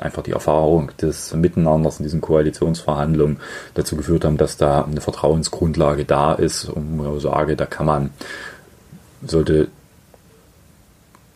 einfach 0.00 0.22
die 0.22 0.30
Erfahrung 0.30 0.92
des 1.02 1.34
Miteinanders 1.34 1.98
in 1.98 2.04
diesen 2.04 2.22
Koalitionsverhandlungen 2.22 3.38
dazu 3.74 3.96
geführt 3.96 4.24
haben, 4.24 4.38
dass 4.38 4.56
da 4.56 4.84
eine 4.84 5.02
Vertrauensgrundlage 5.02 6.06
da 6.06 6.32
ist 6.32 6.64
und 6.70 7.20
sage, 7.20 7.54
da 7.54 7.66
kann 7.66 7.84
man, 7.84 8.10
sollte 9.26 9.68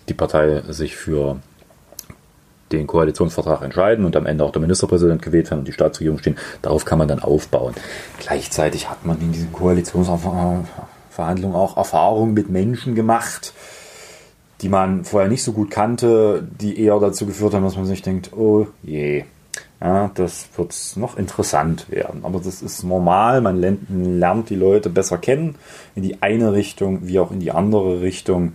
die 0.09 0.15
Partei 0.15 0.63
sich 0.69 0.97
für 0.97 1.37
den 2.73 2.87
Koalitionsvertrag 2.87 3.63
entscheiden 3.63 4.05
und 4.05 4.17
am 4.17 4.27
Ende 4.27 4.45
auch 4.45 4.53
der 4.53 4.63
Ministerpräsident 4.63 5.21
gewählt 5.21 5.51
werden 5.51 5.61
und 5.61 5.69
die 5.69 5.73
Staatsregierung 5.73 6.19
stehen. 6.19 6.37
Darauf 6.63 6.85
kann 6.85 6.99
man 6.99 7.09
dann 7.09 7.21
aufbauen. 7.21 7.75
Gleichzeitig 8.19 8.89
hat 8.89 9.05
man 9.05 9.21
in 9.21 9.33
diesen 9.33 9.53
Koalitionsverhandlungen 9.53 11.55
auch 11.55 11.77
Erfahrungen 11.77 12.33
mit 12.33 12.49
Menschen 12.49 12.95
gemacht, 12.95 13.53
die 14.63 14.71
man 14.71 15.05
vorher 15.05 15.29
nicht 15.29 15.43
so 15.43 15.53
gut 15.53 15.71
kannte, 15.71 16.47
die 16.61 16.81
eher 16.81 16.99
dazu 16.99 17.27
geführt 17.27 17.53
haben, 17.53 17.65
dass 17.65 17.77
man 17.77 17.85
sich 17.85 18.01
denkt, 18.01 18.33
oh 18.33 18.69
je, 18.83 19.25
Ja, 19.83 20.13
das 20.15 20.49
wird 20.57 20.73
noch 20.95 21.17
interessant 21.17 21.91
werden. 21.91 22.25
Aber 22.25 22.39
das 22.39 22.63
ist 22.63 22.85
normal. 22.85 23.41
Man 23.41 23.61
lernt 23.61 24.49
die 24.49 24.55
Leute 24.55 24.89
besser 24.89 25.19
kennen, 25.19 25.57
in 25.97 26.05
die 26.05 26.23
eine 26.23 26.53
Richtung 26.53 27.09
wie 27.09 27.19
auch 27.19 27.33
in 27.33 27.41
die 27.41 27.51
andere 27.51 28.01
Richtung. 28.01 28.53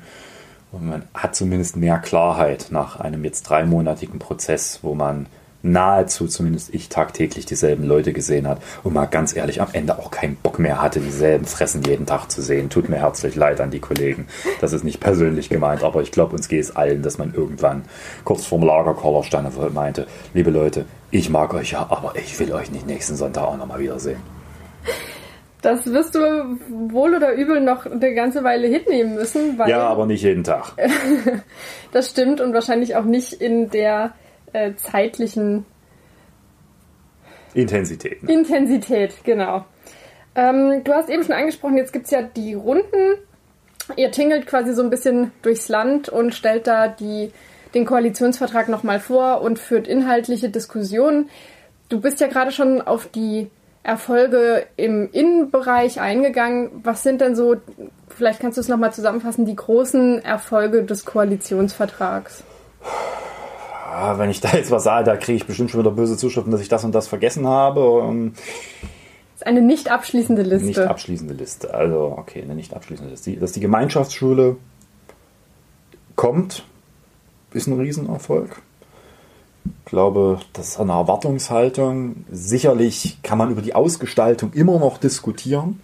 Und 0.71 0.89
man 0.89 1.03
hat 1.13 1.35
zumindest 1.35 1.75
mehr 1.77 1.97
Klarheit 1.97 2.67
nach 2.71 2.99
einem 2.99 3.23
jetzt 3.23 3.43
dreimonatigen 3.43 4.19
Prozess, 4.19 4.79
wo 4.81 4.93
man 4.93 5.27
nahezu 5.63 6.27
zumindest 6.27 6.73
ich 6.73 6.89
tagtäglich 6.89 7.45
dieselben 7.45 7.83
Leute 7.83 8.13
gesehen 8.13 8.47
hat 8.47 8.61
und 8.83 8.93
mal 8.93 9.05
ganz 9.05 9.35
ehrlich 9.35 9.61
am 9.61 9.69
Ende 9.73 9.97
auch 9.97 10.11
keinen 10.11 10.35
Bock 10.35 10.59
mehr 10.59 10.81
hatte, 10.81 10.99
dieselben 10.99 11.45
Fressen 11.45 11.83
jeden 11.83 12.05
Tag 12.05 12.29
zu 12.29 12.41
sehen. 12.41 12.69
Tut 12.69 12.89
mir 12.89 12.97
herzlich 12.97 13.35
leid 13.35 13.59
an 13.59 13.71
die 13.71 13.79
Kollegen. 13.79 14.27
Das 14.61 14.73
ist 14.73 14.83
nicht 14.83 14.99
persönlich 14.99 15.49
gemeint, 15.49 15.83
aber 15.83 16.01
ich 16.01 16.11
glaube, 16.11 16.35
uns 16.35 16.47
geht 16.47 16.61
es 16.61 16.75
allen, 16.75 17.01
dass 17.01 17.17
man 17.17 17.33
irgendwann 17.33 17.83
kurz 18.23 18.45
vorm 18.45 18.63
Lagerkoller 18.63 19.23
stand 19.23 19.55
und 19.57 19.73
meinte, 19.73 20.07
liebe 20.33 20.51
Leute, 20.51 20.85
ich 21.11 21.29
mag 21.29 21.53
euch 21.53 21.71
ja, 21.71 21.87
aber 21.89 22.13
ich 22.15 22.39
will 22.39 22.51
euch 22.53 22.71
nicht 22.71 22.85
nächsten 22.85 23.15
Sonntag 23.15 23.43
auch 23.43 23.57
nochmal 23.57 23.79
wiedersehen. 23.79 24.19
Das 25.67 25.85
wirst 25.91 26.15
du 26.15 26.21
wohl 26.69 27.13
oder 27.13 27.33
übel 27.33 27.59
noch 27.59 27.85
eine 27.85 28.13
ganze 28.13 28.41
Weile 28.45 28.67
hinnehmen 28.67 29.15
müssen. 29.15 29.61
ja, 29.67 29.79
aber 29.79 30.05
nicht 30.05 30.23
jeden 30.23 30.45
Tag. 30.45 30.77
das 31.91 32.09
stimmt 32.09 32.39
und 32.39 32.53
wahrscheinlich 32.53 32.95
auch 32.95 33.03
nicht 33.03 33.33
in 33.33 33.69
der 33.69 34.13
äh, 34.53 34.75
zeitlichen 34.75 35.65
Intensität. 37.53 38.23
Ne? 38.23 38.31
Intensität, 38.31 39.15
genau. 39.25 39.65
Ähm, 40.35 40.85
du 40.85 40.93
hast 40.93 41.09
eben 41.09 41.25
schon 41.25 41.35
angesprochen, 41.35 41.75
jetzt 41.75 41.91
gibt 41.91 42.05
es 42.05 42.11
ja 42.11 42.21
die 42.21 42.53
Runden. 42.53 43.17
Ihr 43.97 44.11
tingelt 44.11 44.47
quasi 44.47 44.73
so 44.73 44.81
ein 44.81 44.89
bisschen 44.89 45.33
durchs 45.41 45.67
Land 45.67 46.07
und 46.07 46.33
stellt 46.33 46.65
da 46.65 46.87
die, 46.87 47.33
den 47.73 47.83
Koalitionsvertrag 47.83 48.69
nochmal 48.69 49.01
vor 49.01 49.41
und 49.41 49.59
führt 49.59 49.85
inhaltliche 49.85 50.47
Diskussionen. 50.47 51.29
Du 51.89 51.99
bist 51.99 52.21
ja 52.21 52.27
gerade 52.27 52.53
schon 52.53 52.81
auf 52.81 53.07
die 53.07 53.49
Erfolge 53.87 54.65
im 54.75 55.09
Innenbereich 55.11 56.01
eingegangen. 56.01 56.69
Was 56.83 57.03
sind 57.03 57.21
denn 57.21 57.37
so, 57.37 57.55
vielleicht 58.09 58.41
kannst 58.41 58.57
du 58.57 58.61
es 58.61 58.67
nochmal 58.67 58.91
zusammenfassen, 58.91 59.45
die 59.45 59.55
großen 59.55 60.21
Erfolge 60.23 60.83
des 60.83 61.05
Koalitionsvertrags? 61.05 62.43
wenn 64.15 64.29
ich 64.29 64.41
da 64.41 64.49
jetzt 64.49 64.69
was 64.69 64.83
sage, 64.83 65.05
da 65.05 65.15
kriege 65.15 65.37
ich 65.37 65.47
bestimmt 65.47 65.71
schon 65.71 65.79
wieder 65.79 65.89
böse 65.89 66.17
Zuschriften, 66.17 66.51
dass 66.51 66.61
ich 66.61 66.69
das 66.69 66.83
und 66.83 66.93
das 66.93 67.07
vergessen 67.07 67.47
habe. 67.47 68.03
Ähm, 68.07 68.33
das 68.35 69.41
ist 69.41 69.47
eine 69.47 69.61
nicht 69.61 69.89
abschließende 69.89 70.43
Liste. 70.43 70.67
Nicht 70.67 70.79
abschließende 70.79 71.33
Liste. 71.33 71.73
Also, 71.73 72.13
okay, 72.15 72.43
eine 72.43 72.53
nicht 72.53 72.75
abschließende 72.75 73.09
Liste. 73.09 73.37
Dass 73.37 73.53
die 73.53 73.59
Gemeinschaftsschule 73.59 74.57
kommt, 76.15 76.63
ist 77.53 77.65
ein 77.65 77.79
Riesenerfolg. 77.79 78.61
Ich 79.85 79.91
glaube, 79.91 80.39
das 80.53 80.69
ist 80.69 80.79
eine 80.79 80.93
Erwartungshaltung. 80.93 82.25
Sicherlich 82.31 83.19
kann 83.23 83.37
man 83.37 83.51
über 83.51 83.61
die 83.61 83.75
Ausgestaltung 83.75 84.53
immer 84.53 84.79
noch 84.79 84.97
diskutieren, 84.97 85.81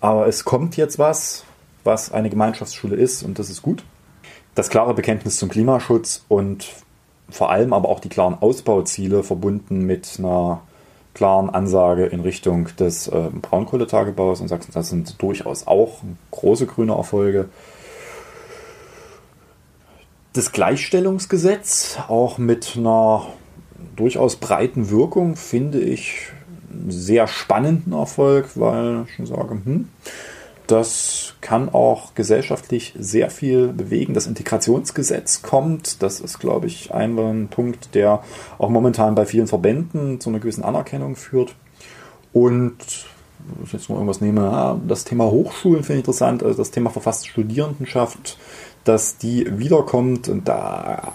aber 0.00 0.26
es 0.26 0.44
kommt 0.44 0.76
jetzt 0.76 0.98
was, 0.98 1.44
was 1.84 2.12
eine 2.12 2.30
Gemeinschaftsschule 2.30 2.96
ist 2.96 3.22
und 3.22 3.38
das 3.38 3.50
ist 3.50 3.62
gut. 3.62 3.84
Das 4.54 4.70
klare 4.70 4.94
Bekenntnis 4.94 5.36
zum 5.36 5.48
Klimaschutz 5.48 6.24
und 6.28 6.66
vor 7.28 7.50
allem 7.50 7.72
aber 7.72 7.88
auch 7.88 8.00
die 8.00 8.08
klaren 8.08 8.34
Ausbauziele 8.40 9.22
verbunden 9.22 9.86
mit 9.86 10.16
einer 10.18 10.62
klaren 11.14 11.48
Ansage 11.50 12.06
in 12.06 12.20
Richtung 12.20 12.68
des 12.78 13.08
äh, 13.08 13.30
Braunkohletagebaus 13.40 14.40
in 14.40 14.48
Sachsen. 14.48 14.72
Das 14.74 14.90
sind 14.90 15.20
durchaus 15.22 15.66
auch 15.66 15.98
große 16.32 16.66
grüne 16.66 16.94
Erfolge. 16.94 17.48
Das 20.34 20.50
Gleichstellungsgesetz, 20.50 21.96
auch 22.08 22.38
mit 22.38 22.74
einer 22.76 23.28
durchaus 23.94 24.34
breiten 24.34 24.90
Wirkung, 24.90 25.36
finde 25.36 25.78
ich 25.78 26.32
einen 26.72 26.90
sehr 26.90 27.28
spannenden 27.28 27.92
Erfolg, 27.92 28.48
weil 28.56 29.04
ich 29.06 29.14
schon 29.14 29.26
sage, 29.26 29.60
hm, 29.64 29.88
das 30.66 31.34
kann 31.40 31.68
auch 31.68 32.16
gesellschaftlich 32.16 32.94
sehr 32.98 33.30
viel 33.30 33.68
bewegen. 33.68 34.12
Das 34.12 34.26
Integrationsgesetz 34.26 35.42
kommt. 35.42 36.02
Das 36.02 36.18
ist, 36.18 36.40
glaube 36.40 36.66
ich, 36.66 36.92
ein 36.92 37.46
Punkt, 37.48 37.94
der 37.94 38.24
auch 38.58 38.70
momentan 38.70 39.14
bei 39.14 39.26
vielen 39.26 39.46
Verbänden 39.46 40.18
zu 40.18 40.30
einer 40.30 40.40
gewissen 40.40 40.64
Anerkennung 40.64 41.14
führt. 41.14 41.54
Und 42.32 42.74
wenn 43.38 43.66
ich 43.66 43.72
jetzt 43.72 43.88
nur 43.88 43.98
irgendwas 43.98 44.20
nehme, 44.20 44.80
das 44.88 45.04
Thema 45.04 45.26
Hochschulen 45.26 45.84
finde 45.84 46.00
ich 46.00 46.08
interessant, 46.08 46.42
also 46.42 46.58
das 46.58 46.72
Thema 46.72 46.90
verfasste 46.90 47.28
Studierendenschaft, 47.28 48.36
dass 48.84 49.16
die 49.16 49.46
wiederkommt 49.58 50.28
und 50.28 50.46
da 50.46 51.12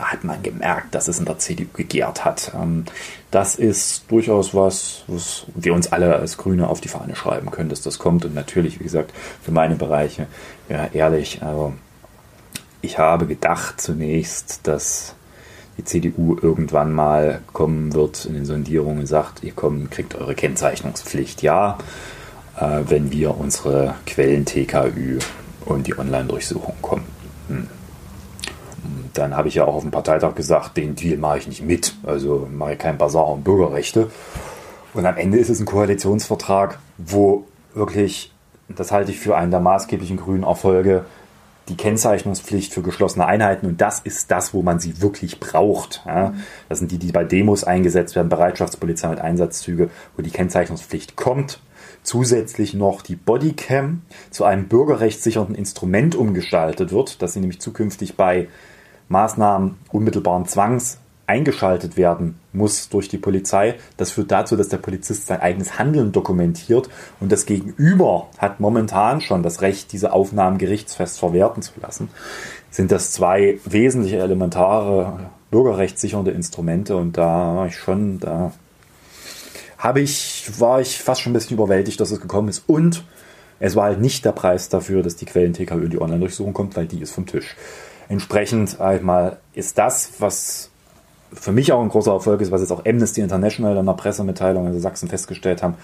hat 0.00 0.24
man 0.24 0.42
gemerkt, 0.42 0.94
dass 0.94 1.08
es 1.08 1.18
in 1.18 1.26
der 1.26 1.38
CDU 1.38 1.66
gegärt 1.74 2.24
hat. 2.24 2.52
Ähm, 2.54 2.84
das 3.30 3.54
ist 3.54 4.04
durchaus 4.10 4.54
was, 4.54 5.04
was 5.06 5.44
wir 5.54 5.74
uns 5.74 5.92
alle 5.92 6.16
als 6.16 6.36
Grüne 6.36 6.68
auf 6.68 6.80
die 6.80 6.88
Fahne 6.88 7.14
schreiben 7.14 7.50
können, 7.50 7.68
dass 7.68 7.82
das 7.82 7.98
kommt. 7.98 8.24
Und 8.24 8.34
natürlich, 8.34 8.80
wie 8.80 8.84
gesagt, 8.84 9.12
für 9.42 9.52
meine 9.52 9.76
Bereiche, 9.76 10.26
ja, 10.68 10.88
ehrlich, 10.92 11.42
also 11.42 11.74
ich 12.80 12.98
habe 12.98 13.26
gedacht 13.26 13.80
zunächst, 13.80 14.66
dass 14.66 15.14
die 15.76 15.84
CDU 15.84 16.36
irgendwann 16.40 16.92
mal 16.92 17.40
kommen 17.52 17.94
wird 17.94 18.24
in 18.24 18.34
den 18.34 18.44
Sondierungen 18.44 19.00
und 19.00 19.06
sagt, 19.06 19.44
ihr 19.44 19.52
kommt, 19.52 19.90
kriegt 19.90 20.14
eure 20.14 20.34
Kennzeichnungspflicht, 20.34 21.42
ja, 21.42 21.78
äh, 22.58 22.80
wenn 22.88 23.12
wir 23.12 23.36
unsere 23.36 23.94
Quellen 24.06 24.44
TKÜ 24.44 25.18
und 25.66 25.86
die 25.86 25.98
Online-Durchsuchung 25.98 26.74
kommen. 26.80 27.04
Hm 27.48 27.68
dann 29.14 29.36
habe 29.36 29.48
ich 29.48 29.54
ja 29.54 29.64
auch 29.64 29.74
auf 29.74 29.82
dem 29.82 29.90
Parteitag 29.90 30.34
gesagt, 30.34 30.76
den 30.76 30.94
Deal 30.94 31.18
mache 31.18 31.38
ich 31.38 31.48
nicht 31.48 31.62
mit. 31.62 31.94
Also 32.04 32.48
mache 32.50 32.72
ich 32.72 32.78
kein 32.78 32.98
Basar 32.98 33.28
um 33.28 33.42
Bürgerrechte. 33.42 34.10
Und 34.94 35.06
am 35.06 35.16
Ende 35.16 35.38
ist 35.38 35.50
es 35.50 35.60
ein 35.60 35.66
Koalitionsvertrag, 35.66 36.78
wo 36.98 37.44
wirklich, 37.74 38.32
das 38.68 38.92
halte 38.92 39.10
ich 39.10 39.18
für 39.18 39.36
einen 39.36 39.50
der 39.50 39.60
maßgeblichen 39.60 40.16
grünen 40.16 40.42
Erfolge, 40.42 41.04
die 41.68 41.76
Kennzeichnungspflicht 41.76 42.72
für 42.74 42.82
geschlossene 42.82 43.26
Einheiten 43.26 43.66
und 43.66 43.80
das 43.80 44.00
ist 44.00 44.30
das, 44.32 44.52
wo 44.52 44.62
man 44.62 44.80
sie 44.80 45.00
wirklich 45.00 45.38
braucht. 45.38 46.02
Das 46.68 46.80
sind 46.80 46.90
die, 46.90 46.98
die 46.98 47.12
bei 47.12 47.22
Demos 47.22 47.62
eingesetzt 47.62 48.16
werden, 48.16 48.28
Bereitschaftspolizei 48.28 49.08
mit 49.08 49.20
Einsatzzüge, 49.20 49.88
wo 50.16 50.22
die 50.22 50.30
Kennzeichnungspflicht 50.30 51.14
kommt. 51.14 51.60
Zusätzlich 52.02 52.74
noch 52.74 53.02
die 53.02 53.16
Bodycam 53.16 54.02
zu 54.30 54.44
einem 54.44 54.68
bürgerrechtssichernden 54.68 55.54
Instrument 55.54 56.14
umgestaltet 56.14 56.92
wird, 56.92 57.22
dass 57.22 57.34
sie 57.34 57.40
nämlich 57.40 57.60
zukünftig 57.60 58.16
bei 58.16 58.48
Maßnahmen 59.08 59.76
unmittelbaren 59.90 60.46
Zwangs 60.46 60.98
eingeschaltet 61.30 61.96
werden 61.96 62.40
muss 62.52 62.88
durch 62.88 63.08
die 63.08 63.18
Polizei. 63.18 63.76
Das 63.96 64.10
führt 64.10 64.32
dazu, 64.32 64.56
dass 64.56 64.68
der 64.68 64.78
Polizist 64.78 65.28
sein 65.28 65.40
eigenes 65.40 65.78
Handeln 65.78 66.10
dokumentiert 66.10 66.88
und 67.20 67.30
das 67.30 67.46
Gegenüber 67.46 68.26
hat 68.38 68.58
momentan 68.58 69.20
schon 69.20 69.44
das 69.44 69.62
Recht, 69.62 69.92
diese 69.92 70.12
Aufnahmen 70.12 70.58
gerichtsfest 70.58 71.20
verwerten 71.20 71.62
zu 71.62 71.72
lassen. 71.80 72.08
Sind 72.70 72.90
das 72.90 73.12
zwei 73.12 73.60
wesentliche 73.64 74.18
elementare 74.18 75.30
bürgerrechtssichernde 75.52 76.32
Instrumente 76.32 76.96
und 76.96 77.16
da 77.16 77.66
ich 77.66 77.76
schon, 77.76 78.18
da 78.18 78.52
habe 79.80 80.00
ich, 80.00 80.50
war 80.58 80.80
ich 80.80 80.98
fast 80.98 81.22
schon 81.22 81.32
ein 81.32 81.34
bisschen 81.34 81.56
überwältigt, 81.56 81.98
dass 82.00 82.10
es 82.10 82.20
gekommen 82.20 82.48
ist 82.48 82.64
und 82.66 83.02
es 83.58 83.76
war 83.76 83.84
halt 83.84 84.00
nicht 84.00 84.24
der 84.24 84.32
Preis 84.32 84.68
dafür, 84.68 85.02
dass 85.02 85.16
die 85.16 85.24
Quellen 85.24 85.52
TKÖ 85.52 85.84
in 85.84 85.90
die 85.90 86.00
Online-Durchsuchung 86.00 86.52
kommt, 86.52 86.76
weil 86.76 86.86
die 86.86 87.00
ist 87.00 87.12
vom 87.12 87.26
Tisch. 87.26 87.56
Entsprechend 88.08 88.80
einmal 88.80 89.38
ist 89.54 89.78
das, 89.78 90.12
was 90.18 90.70
für 91.32 91.52
mich 91.52 91.72
auch 91.72 91.80
ein 91.80 91.88
großer 91.88 92.12
Erfolg 92.12 92.40
ist, 92.40 92.50
was 92.50 92.60
jetzt 92.60 92.72
auch 92.72 92.84
Amnesty 92.84 93.20
International 93.20 93.72
in 93.72 93.78
einer 93.78 93.94
Pressemitteilung 93.94 94.66
in 94.66 94.80
Sachsen 94.80 95.08
festgestellt 95.08 95.62
haben, 95.62 95.74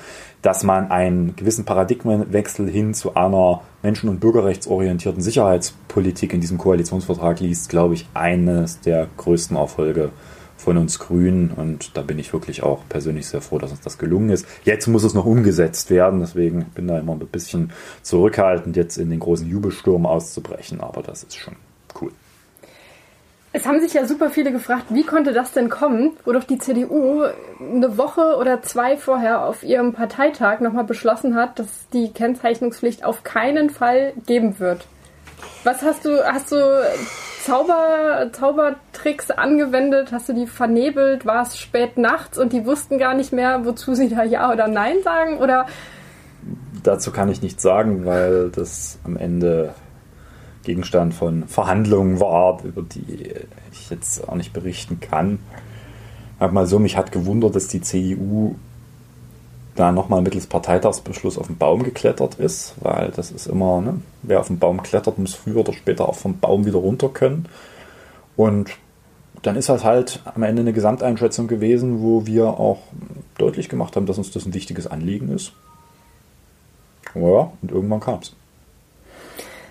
dass 0.43 0.65
man 0.65 0.91
einen 0.91 1.37
gewissen 1.37 1.65
Paradigmenwechsel 1.65 2.69
hin 2.69 2.95
zu 2.95 3.15
einer 3.15 3.63
menschen- 3.83 4.09
und 4.09 4.21
bürgerrechtsorientierten 4.21 5.23
Sicherheitspolitik 5.23 6.33
in 6.33 6.41
diesem 6.41 6.59
Koalitionsvertrag 6.59 7.41
liest, 7.41 7.69
glaube 7.69 7.95
ich, 7.95 8.07
eines 8.13 8.81
der 8.81 9.07
größten 9.17 9.57
Erfolge 9.57 10.11
von 10.57 10.77
uns 10.79 10.99
Grünen. 10.99 11.51
Und 11.51 11.97
da 11.97 12.03
bin 12.03 12.19
ich 12.19 12.33
wirklich 12.33 12.63
auch 12.63 12.83
persönlich 12.89 13.27
sehr 13.27 13.41
froh, 13.41 13.59
dass 13.59 13.71
uns 13.71 13.81
das 13.81 13.99
gelungen 13.99 14.31
ist. 14.31 14.47
Jetzt 14.65 14.87
muss 14.87 15.05
es 15.05 15.15
noch 15.15 15.27
umgesetzt 15.27 15.91
werden, 15.91 16.21
deswegen 16.21 16.67
bin 16.75 16.89
da 16.89 16.99
immer 16.99 17.13
ein 17.13 17.19
bisschen 17.19 17.73
zurückhaltend, 18.03 18.77
jetzt 18.77 18.97
in 18.97 19.11
den 19.11 19.21
großen 19.21 19.49
Jubelsturm 19.49 20.07
auszubrechen, 20.07 20.81
aber 20.81 21.03
das 21.03 21.23
ist 21.23 21.37
schon 21.37 21.57
cool. 22.01 22.13
Es 23.53 23.65
haben 23.65 23.81
sich 23.81 23.95
ja 23.95 24.05
super 24.05 24.29
viele 24.29 24.53
gefragt, 24.53 24.85
wie 24.91 25.05
konnte 25.05 25.33
das 25.33 25.53
denn 25.53 25.71
kommen, 25.71 26.13
wo 26.27 26.33
doch 26.33 26.45
die 26.45 26.59
CDU 26.59 27.23
eine 27.59 27.97
Woche 27.97 28.37
oder 28.37 28.61
zwei 28.61 28.99
vorher 28.99 29.47
auf 29.47 29.63
ihrem 29.63 29.95
Parteitag 29.95 30.61
nochmal 30.61 30.85
beschlossen 30.85 31.35
hat, 31.35 31.59
dass 31.59 31.89
die 31.91 32.13
Kennzeichnungspflicht 32.13 33.03
auf 33.03 33.25
keinen 33.25 33.71
Fall 33.71 34.13
geben 34.27 34.59
wird. 34.59 34.87
Was 35.65 35.81
hast 35.81 36.05
du, 36.05 36.23
hast 36.23 36.53
du 36.53 36.57
Zauber, 37.47 38.31
Zaubertricks 38.33 39.31
angewendet? 39.31 40.11
Hast 40.11 40.29
du 40.29 40.33
die 40.33 40.49
vernebelt? 40.49 41.25
War 41.25 41.43
es 41.43 41.57
spät 41.57 41.97
nachts 41.97 42.39
und 42.39 42.53
die 42.53 42.67
wussten 42.67 42.99
gar 42.99 43.15
nicht 43.15 43.33
mehr, 43.33 43.65
wozu 43.65 43.95
sie 43.95 44.09
da 44.09 44.25
Ja 44.25 44.53
oder 44.53 44.67
Nein 44.67 44.97
sagen? 45.05 45.39
Oder 45.39 45.67
Dazu 46.83 47.13
kann 47.13 47.29
ich 47.29 47.43
nichts 47.43 47.63
sagen, 47.63 48.05
weil 48.05 48.51
das 48.51 48.99
am 49.05 49.17
Ende 49.17 49.75
Gegenstand 50.65 51.15
von 51.15 51.47
Verhandlungen 51.47 52.19
war, 52.19 52.65
über 52.65 52.83
die 52.83 53.33
ich 53.71 53.91
jetzt 53.91 54.29
auch 54.29 54.35
nicht 54.35 54.53
berichten 54.53 54.99
kann. 54.99 55.39
Aber 56.41 56.53
mal 56.53 56.67
so, 56.67 56.81
mich 56.81 56.97
hat 56.97 57.13
gewundert, 57.13 57.55
dass 57.55 57.69
die 57.69 57.81
CDU 57.81 58.57
da 59.77 59.93
nochmal 59.93 60.23
mittels 60.23 60.47
Parteitagsbeschluss 60.47 61.39
auf 61.39 61.47
den 61.47 61.59
Baum 61.59 61.83
geklettert 61.83 62.37
ist, 62.37 62.75
weil 62.81 63.13
das 63.15 63.31
ist 63.31 63.47
immer, 63.47 63.81
ne, 63.81 64.01
wer 64.23 64.41
auf 64.41 64.49
den 64.49 64.59
Baum 64.59 64.83
klettert, 64.83 65.19
muss 65.19 65.35
früher 65.35 65.59
oder 65.59 65.73
später 65.73 66.09
auch 66.09 66.17
vom 66.17 66.39
Baum 66.39 66.67
wieder 66.67 66.79
runter 66.79 67.09
können. 67.09 67.47
Und 68.37 68.71
dann 69.43 69.57
ist 69.57 69.69
das 69.69 69.85
halt 69.85 70.21
am 70.25 70.43
Ende 70.43 70.63
eine 70.63 70.73
Gesamteinschätzung 70.73 71.47
gewesen, 71.47 72.03
wo 72.03 72.27
wir 72.27 72.49
auch 72.49 72.79
deutlich 73.39 73.69
gemacht 73.69 73.95
haben, 73.95 74.07
dass 74.07 74.19
uns 74.19 74.31
das 74.31 74.47
ein 74.47 74.55
wichtiges 74.55 74.87
Anliegen 74.87 75.29
ist. 75.29 75.53
Ja, 77.15 77.53
und 77.63 77.71
irgendwann 77.71 78.01
kam 78.01 78.19
es. 78.21 78.35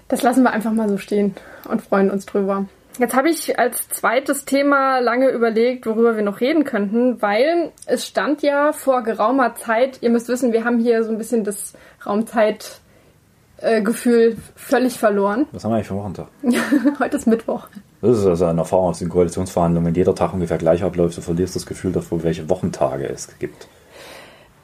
Das 0.07 0.21
lassen 0.21 0.43
wir 0.43 0.51
einfach 0.51 0.71
mal 0.71 0.87
so 0.87 0.97
stehen 0.97 1.35
und 1.67 1.81
freuen 1.81 2.11
uns 2.11 2.25
drüber. 2.25 2.65
Jetzt 2.97 3.15
habe 3.15 3.29
ich 3.29 3.59
als 3.59 3.89
zweites 3.89 4.45
Thema 4.45 4.99
lange 4.99 5.27
überlegt, 5.29 5.85
worüber 5.85 6.15
wir 6.15 6.23
noch 6.23 6.39
reden 6.39 6.63
könnten, 6.63 7.21
weil 7.21 7.73
es 7.85 8.07
stand 8.07 8.41
ja 8.41 8.71
vor 8.71 9.03
geraumer 9.03 9.55
Zeit, 9.55 9.97
ihr 10.01 10.09
müsst 10.09 10.29
wissen, 10.29 10.53
wir 10.53 10.63
haben 10.63 10.79
hier 10.79 11.03
so 11.03 11.11
ein 11.11 11.17
bisschen 11.17 11.43
das 11.43 11.73
Raumzeitgefühl 12.05 14.37
völlig 14.55 14.97
verloren. 14.97 15.47
Was 15.51 15.65
haben 15.65 15.71
wir 15.71 15.75
eigentlich 15.75 15.87
für 15.87 15.95
Wochentag? 15.95 16.27
Heute 16.99 17.17
ist 17.17 17.27
Mittwoch. 17.27 17.67
Das 18.01 18.19
ist 18.19 18.25
also 18.25 18.45
eine 18.45 18.61
Erfahrung 18.61 18.87
aus 18.89 18.99
den 18.99 19.09
Koalitionsverhandlungen. 19.09 19.87
Wenn 19.87 19.95
jeder 19.95 20.15
Tag 20.15 20.33
ungefähr 20.33 20.57
gleich 20.57 20.81
abläuft, 20.83 21.17
du 21.17 21.21
verlierst 21.21 21.55
das 21.55 21.65
Gefühl 21.65 21.91
dafür, 21.91 22.23
welche 22.23 22.49
Wochentage 22.49 23.09
es 23.09 23.37
gibt. 23.39 23.67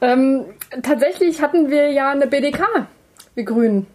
Ähm, 0.00 0.46
tatsächlich 0.82 1.42
hatten 1.42 1.70
wir 1.70 1.90
ja 1.90 2.10
eine 2.10 2.26
BDK, 2.26 2.64
wir 3.34 3.44
Grünen. 3.44 3.86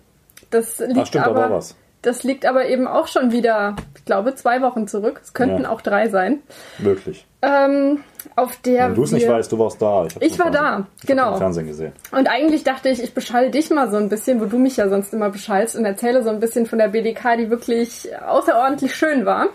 Das 0.49 0.79
liegt 0.79 0.97
Ach, 0.97 1.05
stimmt, 1.05 1.25
aber, 1.25 1.35
da 1.35 1.49
war 1.49 1.57
was. 1.57 1.75
Das 2.03 2.23
liegt 2.23 2.45
aber 2.45 2.67
eben 2.67 2.87
auch 2.87 3.07
schon 3.07 3.31
wieder, 3.31 3.75
ich 3.95 4.05
glaube, 4.05 4.35
zwei 4.35 4.61
Wochen 4.61 4.87
zurück. 4.87 5.19
Es 5.23 5.33
könnten 5.33 5.63
Ja. 5.63 5.69
auch 5.71 5.81
drei 5.81 6.07
sein. 6.09 6.41
Möglich. 6.77 7.25
Ähm, 7.41 8.03
auf 8.35 8.55
der 8.61 8.89
Wenn 8.89 8.95
du 8.95 9.03
es 9.03 9.11
nicht 9.11 9.27
weißt, 9.27 9.51
du 9.51 9.59
warst 9.59 9.81
da. 9.81 10.05
Ich 10.05 10.15
im 10.15 10.21
war 10.39 10.51
Fernsehen- 10.51 10.53
da, 10.63 10.87
ich 11.01 11.07
genau. 11.07 11.31
im 11.33 11.37
Fernsehen 11.37 11.67
gesehen. 11.67 11.91
Und 12.11 12.27
eigentlich 12.29 12.63
dachte 12.63 12.89
ich, 12.89 13.01
ich 13.03 13.13
beschall 13.13 13.51
dich 13.51 13.69
mal 13.71 13.89
so 13.89 13.97
ein 13.97 14.09
bisschen, 14.09 14.39
wo 14.39 14.45
du 14.45 14.57
mich 14.57 14.77
ja 14.77 14.89
sonst 14.89 15.13
immer 15.13 15.29
beschallst 15.29 15.75
und 15.75 15.85
erzähle 15.85 16.23
so 16.23 16.29
ein 16.29 16.39
bisschen 16.39 16.65
von 16.65 16.79
der 16.79 16.89
BDK, 16.89 17.35
die 17.37 17.49
wirklich 17.49 18.07
außerordentlich 18.25 18.95
schön 18.95 19.25
war. 19.25 19.47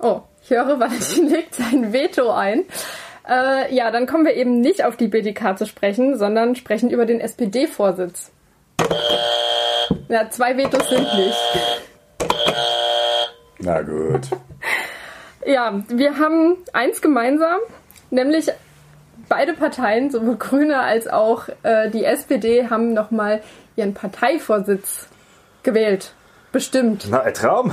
Oh, 0.00 0.20
ich 0.42 0.50
höre, 0.50 0.66
Valentin 0.80 1.28
legt 1.28 1.54
sein 1.54 1.92
Veto 1.92 2.30
ein. 2.30 2.64
Äh, 3.28 3.74
ja, 3.74 3.90
dann 3.90 4.06
kommen 4.06 4.24
wir 4.24 4.34
eben 4.34 4.60
nicht 4.60 4.84
auf 4.84 4.96
die 4.96 5.08
BDK 5.08 5.56
zu 5.56 5.66
sprechen, 5.66 6.16
sondern 6.18 6.54
sprechen 6.56 6.90
über 6.90 7.04
den 7.06 7.20
SPD-Vorsitz. 7.20 8.30
Ja, 10.08 10.28
zwei 10.30 10.56
Vetos 10.56 10.88
sind 10.88 11.14
nicht. 11.14 11.38
Na 13.58 13.82
gut. 13.82 14.22
Ja, 15.46 15.82
wir 15.88 16.18
haben 16.18 16.56
eins 16.72 17.00
gemeinsam, 17.00 17.58
nämlich 18.10 18.50
beide 19.28 19.54
Parteien, 19.54 20.10
sowohl 20.10 20.36
Grüne 20.36 20.80
als 20.80 21.08
auch 21.08 21.48
äh, 21.62 21.90
die 21.90 22.04
SPD, 22.04 22.68
haben 22.70 22.92
nochmal 22.92 23.42
ihren 23.76 23.94
Parteivorsitz 23.94 25.08
gewählt. 25.62 26.12
Bestimmt. 26.52 27.06
Na, 27.10 27.20
ein 27.20 27.34
Traum. 27.34 27.72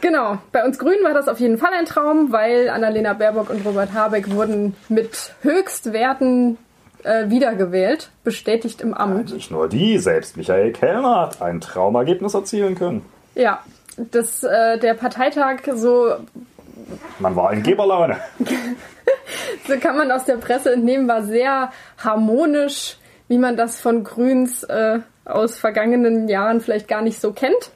Genau. 0.00 0.38
Bei 0.52 0.64
uns 0.64 0.78
Grünen 0.78 1.04
war 1.04 1.14
das 1.14 1.28
auf 1.28 1.40
jeden 1.40 1.58
Fall 1.58 1.72
ein 1.72 1.84
Traum, 1.84 2.32
weil 2.32 2.68
Annalena 2.70 3.12
Baerbock 3.12 3.50
und 3.50 3.64
Robert 3.64 3.92
Habeck 3.92 4.30
wurden 4.30 4.76
mit 4.88 5.34
Höchstwerten 5.42 6.58
äh, 7.04 7.30
wiedergewählt, 7.30 8.10
bestätigt 8.24 8.80
im 8.80 8.94
Amt. 8.94 9.32
Nicht 9.32 9.50
nur 9.50 9.68
die, 9.68 9.98
selbst 9.98 10.36
Michael 10.36 10.72
Kellner 10.72 11.20
hat 11.20 11.42
ein 11.42 11.60
Traumergebnis 11.60 12.34
erzielen 12.34 12.74
können. 12.74 13.04
Ja, 13.34 13.60
das, 13.96 14.42
äh, 14.42 14.78
der 14.78 14.94
Parteitag, 14.94 15.60
so 15.74 16.14
Man 17.18 17.36
war 17.36 17.52
in 17.52 17.62
Geberlaune. 17.62 18.18
so 19.66 19.78
kann 19.78 19.96
man 19.96 20.10
aus 20.10 20.24
der 20.24 20.36
Presse 20.36 20.72
entnehmen, 20.72 21.08
war 21.08 21.22
sehr 21.22 21.70
harmonisch, 21.98 22.96
wie 23.28 23.38
man 23.38 23.56
das 23.56 23.80
von 23.80 24.04
Grüns 24.04 24.64
äh, 24.64 25.00
aus 25.24 25.58
vergangenen 25.58 26.28
Jahren 26.28 26.60
vielleicht 26.60 26.88
gar 26.88 27.02
nicht 27.02 27.20
so 27.20 27.32
kennt. 27.32 27.70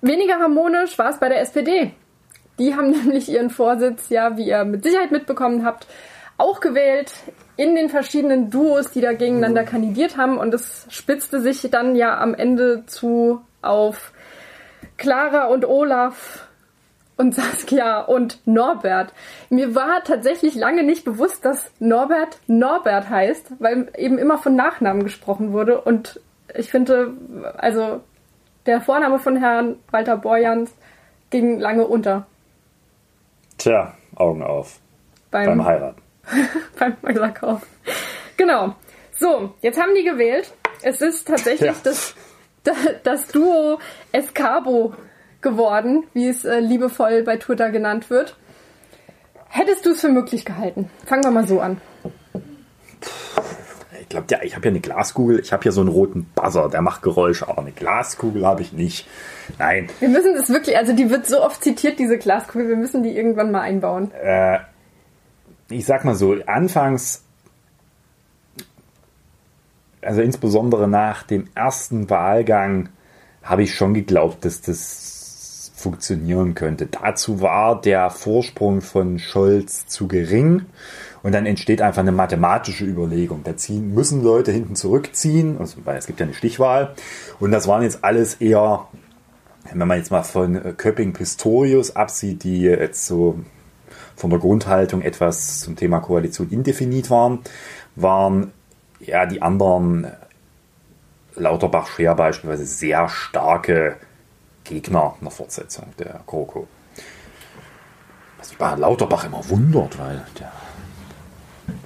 Weniger 0.00 0.38
harmonisch 0.38 0.98
war 0.98 1.10
es 1.10 1.18
bei 1.18 1.28
der 1.28 1.40
SPD. 1.40 1.92
Die 2.58 2.74
haben 2.74 2.90
nämlich 3.04 3.28
ihren 3.28 3.50
Vorsitz, 3.50 4.08
ja, 4.08 4.36
wie 4.36 4.46
ihr 4.48 4.64
mit 4.64 4.84
Sicherheit 4.84 5.10
mitbekommen 5.10 5.64
habt, 5.64 5.86
auch 6.36 6.60
gewählt 6.60 7.12
in 7.60 7.74
den 7.74 7.90
verschiedenen 7.90 8.48
Duos, 8.48 8.90
die 8.90 9.02
da 9.02 9.12
gegeneinander 9.12 9.64
kandidiert 9.64 10.16
haben. 10.16 10.38
Und 10.38 10.54
es 10.54 10.86
spitzte 10.88 11.42
sich 11.42 11.60
dann 11.70 11.94
ja 11.94 12.18
am 12.18 12.34
Ende 12.34 12.84
zu 12.86 13.42
auf 13.60 14.12
Clara 14.96 15.44
und 15.44 15.66
Olaf 15.66 16.48
und 17.18 17.34
Saskia 17.34 18.00
und 18.00 18.40
Norbert. 18.46 19.12
Mir 19.50 19.74
war 19.74 20.02
tatsächlich 20.04 20.54
lange 20.54 20.84
nicht 20.84 21.04
bewusst, 21.04 21.44
dass 21.44 21.70
Norbert 21.80 22.38
Norbert 22.46 23.10
heißt, 23.10 23.52
weil 23.58 23.88
eben 23.94 24.16
immer 24.16 24.38
von 24.38 24.56
Nachnamen 24.56 25.04
gesprochen 25.04 25.52
wurde. 25.52 25.82
Und 25.82 26.18
ich 26.56 26.70
finde, 26.70 27.12
also 27.58 28.00
der 28.64 28.80
Vorname 28.80 29.18
von 29.18 29.36
Herrn 29.36 29.76
Walter 29.90 30.16
Borjans 30.16 30.74
ging 31.28 31.60
lange 31.60 31.86
unter 31.86 32.26
Tja, 33.58 33.92
Augen 34.16 34.42
auf. 34.42 34.80
beim, 35.30 35.44
Beim 35.44 35.64
Heiraten. 35.66 36.09
beim 36.78 36.96
Häuserkauf. 37.02 37.62
Genau. 38.36 38.74
So, 39.18 39.54
jetzt 39.60 39.80
haben 39.80 39.94
die 39.94 40.04
gewählt. 40.04 40.52
Es 40.82 41.00
ist 41.00 41.26
tatsächlich 41.28 41.70
Ja. 41.70 41.74
das, 41.82 42.14
das, 43.02 43.26
Duo 43.28 43.78
Escabo 44.12 44.94
geworden, 45.42 46.04
wie 46.14 46.28
es 46.28 46.44
äh, 46.44 46.60
liebevoll 46.60 47.22
bei 47.22 47.36
Twitter 47.36 47.70
genannt 47.70 48.08
wird. 48.10 48.36
Hättest 49.48 49.84
du 49.84 49.90
es 49.90 50.00
für 50.00 50.08
möglich 50.08 50.44
gehalten? 50.44 50.90
Fangen 51.06 51.24
wir 51.24 51.30
mal 51.30 51.46
so 51.46 51.60
an. 51.60 51.80
Ich 54.00 54.08
glaube, 54.08 54.26
ja, 54.30 54.38
ich 54.42 54.56
habe 54.56 54.64
ja 54.66 54.70
eine 54.70 54.80
Glaskugel. 54.80 55.38
Ich 55.40 55.52
habe 55.52 55.62
hier 55.62 55.72
so 55.72 55.80
einen 55.80 55.88
roten 55.90 56.24
Buzzer, 56.34 56.68
der 56.68 56.82
macht 56.82 57.02
Geräusche, 57.02 57.46
aber 57.48 57.62
eine 57.62 57.70
Glaskugel 57.72 58.44
habe 58.46 58.62
ich 58.62 58.72
nicht. 58.72 59.06
Nein, 59.58 59.88
Wir 60.00 60.08
müssen 60.08 60.34
das 60.34 60.48
wirklich, 60.50 60.76
also 60.76 60.92
die 60.92 61.10
wird 61.10 61.26
so 61.26 61.42
oft 61.42 61.62
zitiert, 61.62 61.98
diese 61.98 62.18
Glaskugel, 62.18 62.68
wir 62.68 62.76
müssen 62.76 63.02
die 63.02 63.16
irgendwann 63.16 63.50
mal 63.52 63.60
einbauen. 63.60 64.10
äh, 64.14 64.58
ich 65.70 65.86
sag 65.86 66.04
mal 66.04 66.14
so, 66.14 66.36
anfangs, 66.46 67.24
also 70.02 70.20
insbesondere 70.20 70.88
nach 70.88 71.22
dem 71.22 71.48
ersten 71.54 72.10
Wahlgang, 72.10 72.88
habe 73.42 73.62
ich 73.62 73.74
schon 73.74 73.94
geglaubt, 73.94 74.44
dass 74.44 74.60
das 74.60 75.72
funktionieren 75.74 76.54
könnte. 76.54 76.86
Dazu 76.86 77.40
war 77.40 77.80
der 77.80 78.10
Vorsprung 78.10 78.82
von 78.82 79.18
Scholz 79.18 79.86
zu 79.86 80.08
gering 80.08 80.66
und 81.22 81.32
dann 81.32 81.46
entsteht 81.46 81.80
einfach 81.80 82.02
eine 82.02 82.12
mathematische 82.12 82.84
Überlegung. 82.84 83.42
Da 83.44 83.56
ziehen, 83.56 83.94
müssen 83.94 84.22
Leute 84.22 84.52
hinten 84.52 84.76
zurückziehen, 84.76 85.56
also, 85.58 85.78
weil 85.84 85.96
es 85.96 86.06
gibt 86.06 86.20
ja 86.20 86.26
eine 86.26 86.34
Stichwahl 86.34 86.94
und 87.38 87.50
das 87.50 87.66
waren 87.66 87.82
jetzt 87.82 88.04
alles 88.04 88.34
eher 88.34 88.88
wenn 89.72 89.86
man 89.86 89.98
jetzt 89.98 90.10
mal 90.10 90.22
von 90.22 90.76
Köpping 90.76 91.12
Pistorius 91.12 91.94
absieht, 91.94 92.44
die 92.44 92.62
jetzt 92.62 93.06
so 93.06 93.38
von 94.20 94.30
der 94.30 94.38
Grundhaltung 94.38 95.00
etwas 95.00 95.60
zum 95.60 95.76
Thema 95.76 96.00
Koalition 96.00 96.50
indefinit 96.50 97.08
waren, 97.08 97.38
waren 97.96 98.52
ja 99.00 99.24
die 99.24 99.40
anderen 99.40 100.04
äh, 100.04 100.10
Lauterbach, 101.36 101.88
Scheer 101.88 102.14
beispielsweise 102.14 102.66
sehr 102.66 103.08
starke 103.08 103.96
Gegner 104.64 105.14
einer 105.20 105.30
Fortsetzung 105.30 105.86
der 105.98 106.20
GroKo. 106.26 106.68
Was 108.38 108.50
mich 108.50 108.58
bei 108.58 108.74
Lauterbach 108.74 109.24
immer 109.24 109.48
wundert, 109.48 109.98
weil 109.98 110.22
der 110.38 110.52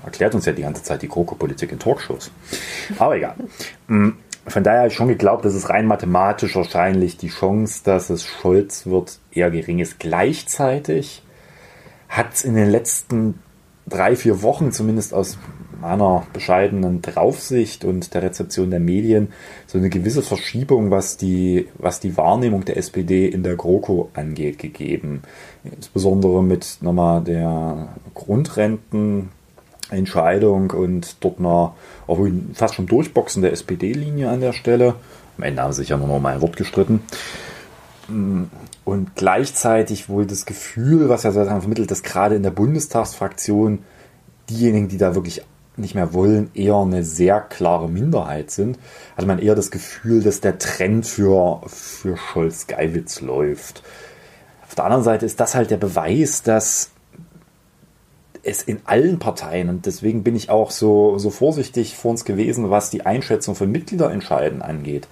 erklärt 0.05 0.35
uns 0.35 0.45
ja 0.47 0.53
die 0.53 0.63
ganze 0.63 0.83
Zeit 0.83 1.03
die 1.03 1.09
GroKo-Politik 1.09 1.71
in 1.73 1.79
Talkshows. 1.79 2.31
Aber 2.99 3.17
egal. 3.17 3.37
Mm, 3.87 4.11
Von 4.47 4.65
daher 4.65 4.81
habe 4.81 4.89
ich 4.89 4.95
schon 4.95 5.09
geglaubt, 5.09 5.45
dass 5.45 5.55
es 5.55 5.71
rein 5.71 5.87
mathematisch 5.87 6.57
wahrscheinlich 6.57 7.17
die 7.17 7.29
Chance, 7.29 7.83
dass 7.85 8.11
es 8.11 8.25
Scholz 8.25 8.87
wird, 8.87 9.19
eher 9.31 9.51
gering 9.51 9.79
ist. 9.79 9.99
Gleichzeitig 9.99 11.23
hat 12.09 12.35
es 12.35 12.45
in 12.45 12.55
den 12.55 12.71
letzten 12.71 13.41
drei, 13.87 14.17
vier 14.17 14.43
Wochen, 14.43 14.73
zumindest 14.73 15.15
aus 15.15 15.39
meiner 15.81 16.27
bescheidenen 16.33 17.03
Draufsicht 17.03 17.85
und 17.85 18.15
der 18.15 18.23
Rezeption 18.23 18.71
der 18.71 18.81
Medien, 18.81 19.29
so 19.67 19.77
eine 19.77 19.91
gewisse 19.91 20.23
Verschiebung, 20.23 20.91
was 20.91 21.19
die, 21.19 21.69
was 21.77 22.01
die 22.01 22.17
Wahrnehmung 22.17 22.65
der 22.65 22.79
SPD 22.79 23.29
in 23.29 23.43
der 23.43 23.57
GroKo 23.57 24.09
angeht, 24.15 24.59
gegeben. 24.59 25.21
Insbesondere 25.65 26.43
mit 26.43 26.79
nochmal 26.81 27.23
der 27.23 27.89
Grundrentenentscheidung 28.15 30.71
und 30.71 31.17
dort 31.21 31.39
einer 31.39 31.75
fast 32.55 32.75
schon 32.75 32.87
Durchboxen 32.87 33.43
der 33.43 33.53
SPD-Linie 33.53 34.31
an 34.31 34.41
der 34.41 34.55
Stelle. 34.55 34.95
Am 35.37 35.45
Ende 35.45 35.63
haben 35.63 35.73
sie 35.73 35.83
sich 35.83 35.91
ja 35.91 35.99
nur 35.99 36.09
noch 36.09 36.21
mal 36.21 36.35
ein 36.35 36.41
Wort 36.41 36.57
gestritten 36.57 37.03
und 38.09 39.11
gleichzeitig 39.15 40.09
wohl 40.09 40.27
das 40.27 40.47
Gefühl, 40.47 41.09
was 41.09 41.23
ja 41.23 41.33
sozusagen 41.33 41.61
vermittelt, 41.61 41.91
dass 41.91 42.03
gerade 42.03 42.35
in 42.35 42.43
der 42.43 42.51
Bundestagsfraktion 42.51 43.81
diejenigen, 44.51 44.89
die 44.89 44.99
da 44.99 45.15
wirklich 45.15 45.43
nicht 45.77 45.95
mehr 45.95 46.13
wollen, 46.13 46.51
eher 46.55 46.77
eine 46.77 47.03
sehr 47.03 47.41
klare 47.41 47.89
Minderheit 47.89 48.51
sind. 48.51 48.79
Also 49.17 49.27
man 49.27 49.39
eher 49.39 49.55
das 49.55 49.71
Gefühl, 49.71 50.23
dass 50.23 50.41
der 50.41 50.59
Trend 50.59 51.07
für, 51.07 51.63
für 51.67 52.17
Scholz-Geiwitz 52.17 53.21
läuft. 53.21 53.83
Auf 54.67 54.75
der 54.75 54.85
anderen 54.85 55.05
Seite 55.05 55.27
ist 55.27 55.41
das 55.41 55.55
halt 55.55 55.71
der 55.71 55.77
Beweis, 55.77 56.43
dass 56.43 56.91
es 58.45 58.63
in 58.63 58.81
allen 58.85 59.19
Parteien, 59.19 59.69
und 59.71 59.87
deswegen 59.87 60.23
bin 60.23 60.37
ich 60.37 60.51
auch 60.51 60.71
so, 60.71 61.19
so 61.19 61.31
vorsichtig 61.31 61.97
vor 61.97 62.11
uns 62.11 62.25
gewesen, 62.25 62.71
was 62.71 62.91
die 62.91 63.07
Einschätzung 63.07 63.55
von 63.55 63.73
Mitgliederentscheiden 63.73 64.63
angeht, 64.63 65.09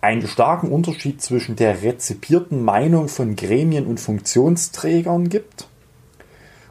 einen 0.00 0.26
starken 0.26 0.70
Unterschied 0.70 1.20
zwischen 1.20 1.56
der 1.56 1.82
rezipierten 1.82 2.62
Meinung 2.62 3.08
von 3.08 3.36
Gremien 3.36 3.86
und 3.86 3.98
Funktionsträgern 4.00 5.28
gibt 5.28 5.68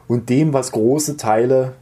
und 0.06 0.30
dem, 0.30 0.52
was 0.52 0.72
große 0.72 1.16
Teile 1.16 1.74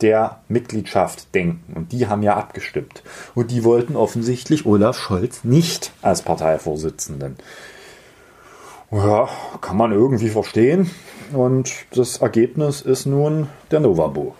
der 0.00 0.40
Mitgliedschaft 0.48 1.34
denken. 1.34 1.72
Und 1.74 1.92
die 1.92 2.06
haben 2.06 2.22
ja 2.22 2.36
abgestimmt. 2.36 3.02
Und 3.34 3.50
die 3.50 3.64
wollten 3.64 3.96
offensichtlich 3.96 4.66
Olaf 4.66 4.98
Scholz 4.98 5.42
nicht 5.42 5.92
als 6.02 6.22
Parteivorsitzenden. 6.22 7.36
Ja, 8.90 9.28
kann 9.60 9.76
man 9.76 9.92
irgendwie 9.92 10.28
verstehen. 10.28 10.90
Und 11.32 11.72
das 11.90 12.18
Ergebnis 12.18 12.82
ist 12.82 13.06
nun 13.06 13.48
der 13.70 13.80
Novabo. 13.80 14.36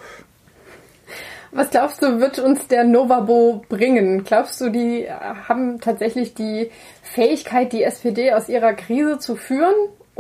Was 1.57 1.71
glaubst 1.71 2.03
du, 2.03 2.21
wird 2.21 2.39
uns 2.39 2.67
der 2.69 2.85
Novabo 2.85 3.63
bringen? 3.71 4.25
Glaubst 4.25 4.61
du, 4.61 4.69
die 4.69 5.09
haben 5.11 5.81
tatsächlich 5.81 6.35
die 6.35 6.71
Fähigkeit, 7.03 7.73
die 7.73 7.83
SPD 7.83 8.35
aus 8.35 8.51
ihrer 8.51 8.75
Krise 8.75 9.19
zu 9.19 9.37
führen? 9.37 9.73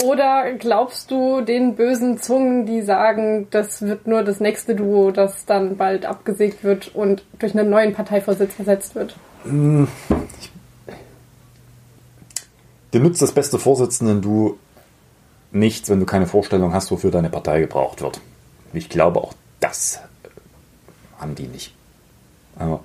Oder 0.03 0.55
glaubst 0.55 1.11
du 1.11 1.43
den 1.43 1.75
bösen 1.75 2.17
Zungen, 2.19 2.65
die 2.65 2.81
sagen, 2.81 3.49
das 3.51 3.83
wird 3.83 4.07
nur 4.07 4.23
das 4.23 4.41
nächste 4.41 4.75
Duo, 4.75 5.11
das 5.11 5.45
dann 5.45 5.77
bald 5.77 6.07
abgesägt 6.07 6.65
wird 6.65 6.95
und 6.95 7.23
durch 7.39 7.55
einen 7.55 7.69
neuen 7.69 7.93
Parteivorsitz 7.93 8.59
ersetzt 8.59 8.95
wird? 8.95 9.15
Hm, 9.45 9.89
dir 12.95 13.01
nützt 13.01 13.21
das 13.21 13.33
beste 13.33 13.59
Vorsitzenden 13.59 14.23
du 14.23 14.59
nichts, 15.53 15.91
wenn 15.91 16.01
du 16.01 16.07
keine 16.07 16.27
Vorstellung 16.27 16.73
hast, 16.73 16.91
wofür 16.91 17.11
deine 17.11 17.29
Partei 17.29 17.61
gebraucht 17.61 18.01
wird. 18.01 18.21
Ich 18.73 18.89
glaube, 18.89 19.21
auch 19.21 19.35
das 19.61 20.01
haben 21.19 21.35
die 21.35 21.47
nicht. 21.47 21.75
Also, 22.59 22.81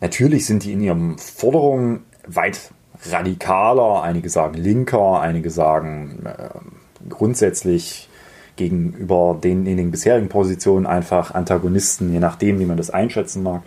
natürlich 0.00 0.46
sind 0.46 0.64
die 0.64 0.72
in 0.72 0.80
ihren 0.80 1.18
Forderungen 1.18 2.04
weit 2.26 2.70
radikaler, 3.10 4.02
einige 4.02 4.28
sagen 4.28 4.54
linker, 4.54 5.20
einige 5.20 5.50
sagen 5.50 6.26
äh, 6.26 7.08
grundsätzlich 7.08 8.08
gegenüber 8.56 9.38
den 9.42 9.64
in 9.64 9.78
den 9.78 9.90
bisherigen 9.90 10.28
Positionen 10.28 10.86
einfach 10.86 11.34
Antagonisten, 11.34 12.12
je 12.12 12.20
nachdem, 12.20 12.58
wie 12.58 12.66
man 12.66 12.76
das 12.76 12.90
einschätzen 12.90 13.42
mag, 13.42 13.62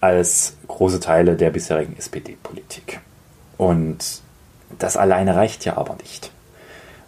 als 0.00 0.56
große 0.68 1.00
Teile 1.00 1.36
der 1.36 1.50
bisherigen 1.50 1.96
SPD-Politik. 1.96 3.00
Und 3.56 4.20
das 4.78 4.98
alleine 4.98 5.36
reicht 5.36 5.64
ja 5.64 5.78
aber 5.78 5.96
nicht. 6.02 6.33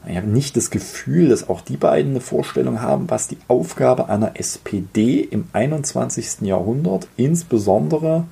Ich 0.09 0.17
habe 0.17 0.29
nicht 0.29 0.57
das 0.57 0.71
Gefühl, 0.71 1.29
dass 1.29 1.49
auch 1.49 1.61
die 1.61 1.77
beiden 1.77 2.13
eine 2.13 2.21
Vorstellung 2.21 2.81
haben, 2.81 3.11
was 3.11 3.27
die 3.27 3.39
Aufgabe 3.49 4.09
einer 4.09 4.39
SPD 4.39 5.21
im 5.21 5.49
21. 5.53 6.43
Jahrhundert, 6.43 7.09
insbesondere 7.17 8.25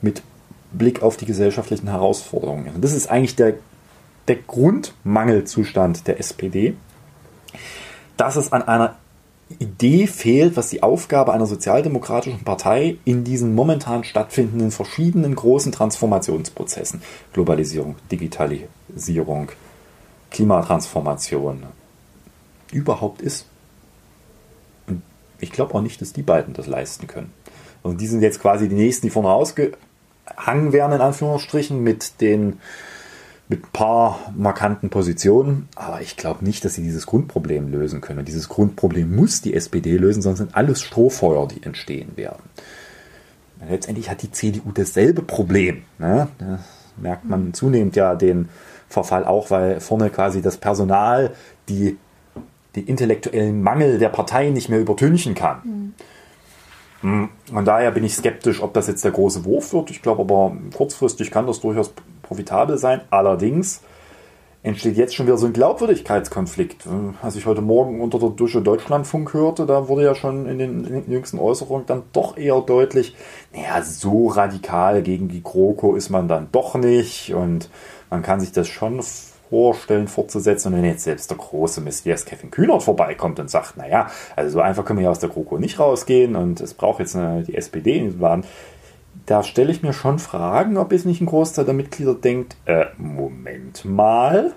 mit 0.00 0.22
Blick 0.72 1.02
auf 1.02 1.16
die 1.16 1.26
gesellschaftlichen 1.26 1.88
Herausforderungen 1.88 2.66
ist. 2.66 2.74
Das 2.80 2.92
ist 2.94 3.10
eigentlich 3.10 3.36
der, 3.36 3.54
der 4.28 4.36
Grundmangelzustand 4.36 6.06
der 6.06 6.18
SPD, 6.18 6.74
dass 8.16 8.36
es 8.36 8.52
an 8.52 8.62
einer 8.62 8.96
Idee 9.58 10.06
fehlt, 10.06 10.56
was 10.56 10.70
die 10.70 10.82
Aufgabe 10.82 11.32
einer 11.32 11.46
sozialdemokratischen 11.46 12.44
Partei 12.44 12.96
in 13.04 13.24
diesen 13.24 13.54
momentan 13.54 14.04
stattfindenden 14.04 14.70
verschiedenen 14.70 15.34
großen 15.34 15.72
Transformationsprozessen, 15.72 17.02
Globalisierung, 17.32 17.96
Digitalisierung, 18.12 19.50
Klimatransformation, 20.30 21.64
überhaupt 22.72 23.22
ist. 23.22 23.46
Und 24.86 25.02
ich 25.38 25.52
glaube 25.52 25.74
auch 25.74 25.82
nicht, 25.82 26.00
dass 26.00 26.12
die 26.12 26.22
beiden 26.22 26.54
das 26.54 26.66
leisten 26.66 27.06
können. 27.06 27.32
Und 27.82 28.00
die 28.00 28.06
sind 28.06 28.22
jetzt 28.22 28.40
quasi 28.40 28.68
die 28.68 28.74
nächsten, 28.74 29.06
die 29.06 29.10
vorne 29.10 29.30
ausgehangen 29.30 30.72
werden, 30.72 30.92
in 30.92 31.00
Anführungsstrichen, 31.00 31.82
mit 31.82 32.20
den 32.20 32.60
mit 33.50 33.64
ein 33.64 33.72
paar 33.72 34.32
markanten 34.36 34.90
Positionen, 34.90 35.68
aber 35.74 36.00
ich 36.02 36.16
glaube 36.16 36.44
nicht, 36.44 36.64
dass 36.64 36.74
sie 36.74 36.84
dieses 36.84 37.04
Grundproblem 37.06 37.68
lösen 37.68 38.00
können. 38.00 38.20
Und 38.20 38.28
dieses 38.28 38.48
Grundproblem 38.48 39.12
muss 39.12 39.40
die 39.40 39.54
SPD 39.54 39.96
lösen, 39.96 40.22
sonst 40.22 40.38
sind 40.38 40.54
alles 40.54 40.80
Strohfeuer, 40.82 41.48
die 41.48 41.64
entstehen 41.64 42.16
werden. 42.16 42.44
Letztendlich 43.68 44.08
hat 44.08 44.22
die 44.22 44.30
CDU 44.30 44.70
dasselbe 44.72 45.22
Problem. 45.22 45.82
Ne? 45.98 46.28
Da 46.38 46.60
merkt 46.96 47.24
man 47.24 47.52
zunehmend 47.52 47.96
ja 47.96 48.14
den 48.14 48.48
Verfall 48.90 49.24
auch, 49.24 49.50
weil 49.50 49.80
vorne 49.80 50.10
quasi 50.10 50.42
das 50.42 50.58
Personal 50.58 51.32
die, 51.68 51.96
die 52.74 52.82
intellektuellen 52.82 53.62
Mangel 53.62 53.98
der 53.98 54.10
Partei 54.10 54.50
nicht 54.50 54.68
mehr 54.68 54.80
übertünchen 54.80 55.34
kann. 55.34 55.94
Mhm. 57.02 57.30
Von 57.50 57.64
daher 57.64 57.92
bin 57.92 58.04
ich 58.04 58.14
skeptisch, 58.14 58.62
ob 58.62 58.74
das 58.74 58.86
jetzt 58.86 59.04
der 59.04 59.12
große 59.12 59.46
Wurf 59.46 59.72
wird. 59.72 59.90
Ich 59.90 60.02
glaube 60.02 60.20
aber, 60.20 60.54
kurzfristig 60.76 61.30
kann 61.30 61.46
das 61.46 61.60
durchaus 61.60 61.94
profitabel 62.20 62.76
sein. 62.76 63.00
Allerdings 63.08 63.80
entsteht 64.62 64.96
jetzt 64.96 65.14
schon 65.14 65.26
wieder 65.26 65.38
so 65.38 65.46
ein 65.46 65.52
Glaubwürdigkeitskonflikt. 65.52 66.84
Als 67.22 67.36
ich 67.36 67.46
heute 67.46 67.62
Morgen 67.62 68.00
unter 68.00 68.18
der 68.18 68.30
Dusche 68.30 68.60
Deutschlandfunk 68.60 69.32
hörte, 69.32 69.64
da 69.64 69.88
wurde 69.88 70.04
ja 70.04 70.14
schon 70.14 70.46
in 70.46 70.58
den, 70.58 71.04
jüngsten 71.10 71.38
Äußerungen 71.38 71.86
dann 71.86 72.02
doch 72.12 72.36
eher 72.36 72.60
deutlich, 72.60 73.16
naja, 73.54 73.82
so 73.82 74.28
radikal 74.28 75.02
gegen 75.02 75.28
die 75.28 75.42
GroKo 75.42 75.94
ist 75.94 76.10
man 76.10 76.28
dann 76.28 76.48
doch 76.52 76.74
nicht 76.74 77.34
und 77.34 77.70
man 78.10 78.22
kann 78.22 78.40
sich 78.40 78.52
das 78.52 78.68
schon 78.68 79.00
vorstellen, 79.48 80.08
fortzusetzen. 80.08 80.68
Und 80.68 80.78
wenn 80.78 80.84
jetzt 80.84 81.04
selbst 81.04 81.30
der 81.30 81.38
große 81.38 81.80
Messias 81.80 82.24
Kevin 82.24 82.50
Kühnert 82.50 82.82
vorbeikommt 82.82 83.40
und 83.40 83.50
sagt, 83.50 83.76
naja, 83.76 84.08
also 84.36 84.50
so 84.50 84.60
einfach 84.60 84.84
können 84.84 84.98
wir 84.98 85.04
ja 85.04 85.10
aus 85.10 85.18
der 85.18 85.30
GroKo 85.30 85.58
nicht 85.58 85.78
rausgehen 85.78 86.36
und 86.36 86.60
es 86.60 86.74
braucht 86.74 87.00
jetzt 87.00 87.16
eine, 87.16 87.42
die 87.42 87.56
SPD 87.56 87.96
in 87.96 88.20
Laden, 88.20 88.44
da 89.26 89.42
stelle 89.42 89.70
ich 89.70 89.82
mir 89.82 89.92
schon 89.92 90.18
Fragen, 90.18 90.76
ob 90.76 90.92
jetzt 90.92 91.06
nicht 91.06 91.20
ein 91.20 91.26
Großteil 91.26 91.64
der 91.64 91.74
Mitglieder 91.74 92.14
denkt, 92.14 92.56
äh, 92.66 92.86
Moment 92.96 93.84
mal, 93.84 94.52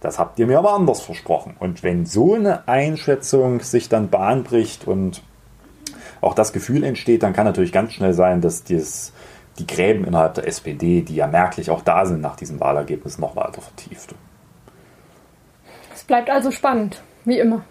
das 0.00 0.18
habt 0.18 0.38
ihr 0.38 0.46
mir 0.46 0.58
aber 0.58 0.72
anders 0.72 1.02
versprochen. 1.02 1.54
Und 1.58 1.82
wenn 1.82 2.06
so 2.06 2.34
eine 2.34 2.66
Einschätzung 2.68 3.60
sich 3.60 3.88
dann 3.88 4.08
Bahn 4.08 4.44
bricht 4.44 4.86
und 4.86 5.22
auch 6.20 6.34
das 6.34 6.52
Gefühl 6.52 6.84
entsteht, 6.84 7.22
dann 7.22 7.32
kann 7.32 7.44
natürlich 7.44 7.72
ganz 7.72 7.92
schnell 7.92 8.12
sein, 8.12 8.40
dass 8.40 8.64
dieses, 8.64 9.12
die 9.58 9.66
Gräben 9.66 10.04
innerhalb 10.04 10.34
der 10.34 10.46
SPD, 10.46 11.02
die 11.02 11.16
ja 11.16 11.26
merklich 11.26 11.70
auch 11.70 11.82
da 11.82 12.06
sind 12.06 12.20
nach 12.20 12.36
diesem 12.36 12.60
Wahlergebnis, 12.60 13.18
noch 13.18 13.36
weiter 13.36 13.60
vertieft. 13.60 14.14
Es 15.94 16.04
bleibt 16.04 16.30
also 16.30 16.50
spannend, 16.50 17.02
wie 17.24 17.38
immer. 17.38 17.62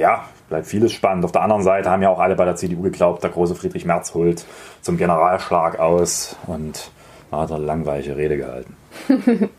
Ja, 0.00 0.24
bleibt 0.48 0.66
vieles 0.66 0.92
spannend. 0.92 1.26
Auf 1.26 1.32
der 1.32 1.42
anderen 1.42 1.62
Seite 1.62 1.90
haben 1.90 2.00
ja 2.00 2.08
auch 2.08 2.20
alle 2.20 2.34
bei 2.34 2.46
der 2.46 2.56
CDU 2.56 2.80
geglaubt, 2.80 3.22
der 3.22 3.28
große 3.28 3.54
Friedrich 3.54 3.84
Merz 3.84 4.14
holt 4.14 4.46
zum 4.80 4.96
Generalschlag 4.96 5.78
aus 5.78 6.36
und 6.46 6.90
hat 7.30 7.52
eine 7.52 7.62
langweilige 7.62 8.16
Rede 8.16 8.38
gehalten. 8.38 8.76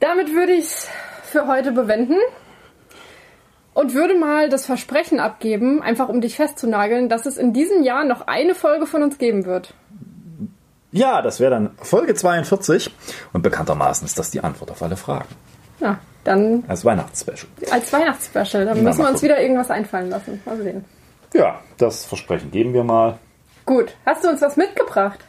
Damit 0.00 0.34
würde 0.34 0.54
ich 0.54 0.64
es 0.64 0.88
für 1.22 1.46
heute 1.46 1.70
bewenden 1.70 2.16
und 3.74 3.94
würde 3.94 4.18
mal 4.18 4.48
das 4.48 4.66
Versprechen 4.66 5.20
abgeben, 5.20 5.80
einfach 5.82 6.08
um 6.08 6.20
dich 6.20 6.34
festzunageln, 6.34 7.08
dass 7.08 7.26
es 7.26 7.36
in 7.36 7.52
diesem 7.52 7.84
Jahr 7.84 8.02
noch 8.02 8.26
eine 8.26 8.56
Folge 8.56 8.86
von 8.86 9.04
uns 9.04 9.18
geben 9.18 9.44
wird. 9.44 9.72
Ja, 10.90 11.22
das 11.22 11.38
wäre 11.38 11.52
dann 11.52 11.70
Folge 11.80 12.16
42 12.16 12.92
und 13.32 13.42
bekanntermaßen 13.42 14.04
ist 14.04 14.18
das 14.18 14.32
die 14.32 14.40
Antwort 14.40 14.72
auf 14.72 14.82
alle 14.82 14.96
Fragen. 14.96 15.28
Ja, 15.78 16.00
dann. 16.24 16.64
Als 16.68 16.84
Weihnachtsspecial. 16.84 17.50
Als 17.70 17.92
Weihnachtsspecial. 17.92 18.64
Dann 18.66 18.82
müssen 18.82 18.98
wir 19.02 19.10
uns 19.10 19.22
wieder 19.22 19.40
irgendwas 19.40 19.70
einfallen 19.70 20.10
lassen. 20.10 20.40
Mal 20.44 20.56
sehen. 20.56 20.84
Ja, 21.34 21.60
das 21.78 22.04
Versprechen 22.04 22.50
geben 22.50 22.74
wir 22.74 22.84
mal. 22.84 23.18
Gut. 23.66 23.94
Hast 24.04 24.24
du 24.24 24.28
uns 24.28 24.42
was 24.42 24.56
mitgebracht? 24.56 25.20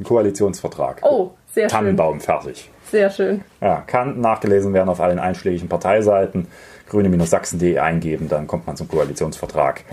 Ein 0.00 0.04
Koalitionsvertrag. 0.04 1.00
Oh, 1.02 1.30
sehr 1.52 1.68
Tannenbaum, 1.68 2.18
schön. 2.18 2.26
Tannenbaum, 2.26 2.44
fertig. 2.44 2.70
Sehr 2.90 3.10
schön. 3.10 3.44
Ja, 3.60 3.82
kann 3.82 4.20
nachgelesen 4.20 4.72
werden 4.74 4.88
auf 4.88 5.00
allen 5.00 5.18
einschlägigen 5.18 5.68
Parteiseiten. 5.68 6.48
grüne-sachsen.de 6.88 7.78
eingeben, 7.78 8.28
dann 8.28 8.46
kommt 8.46 8.66
man 8.66 8.76
zum 8.76 8.88
Koalitionsvertrag. 8.88 9.84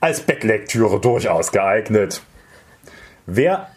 Als 0.00 0.20
Bettlektüre 0.20 0.98
durchaus 1.00 1.52
geeignet. 1.52 2.22
Wer 3.26 3.68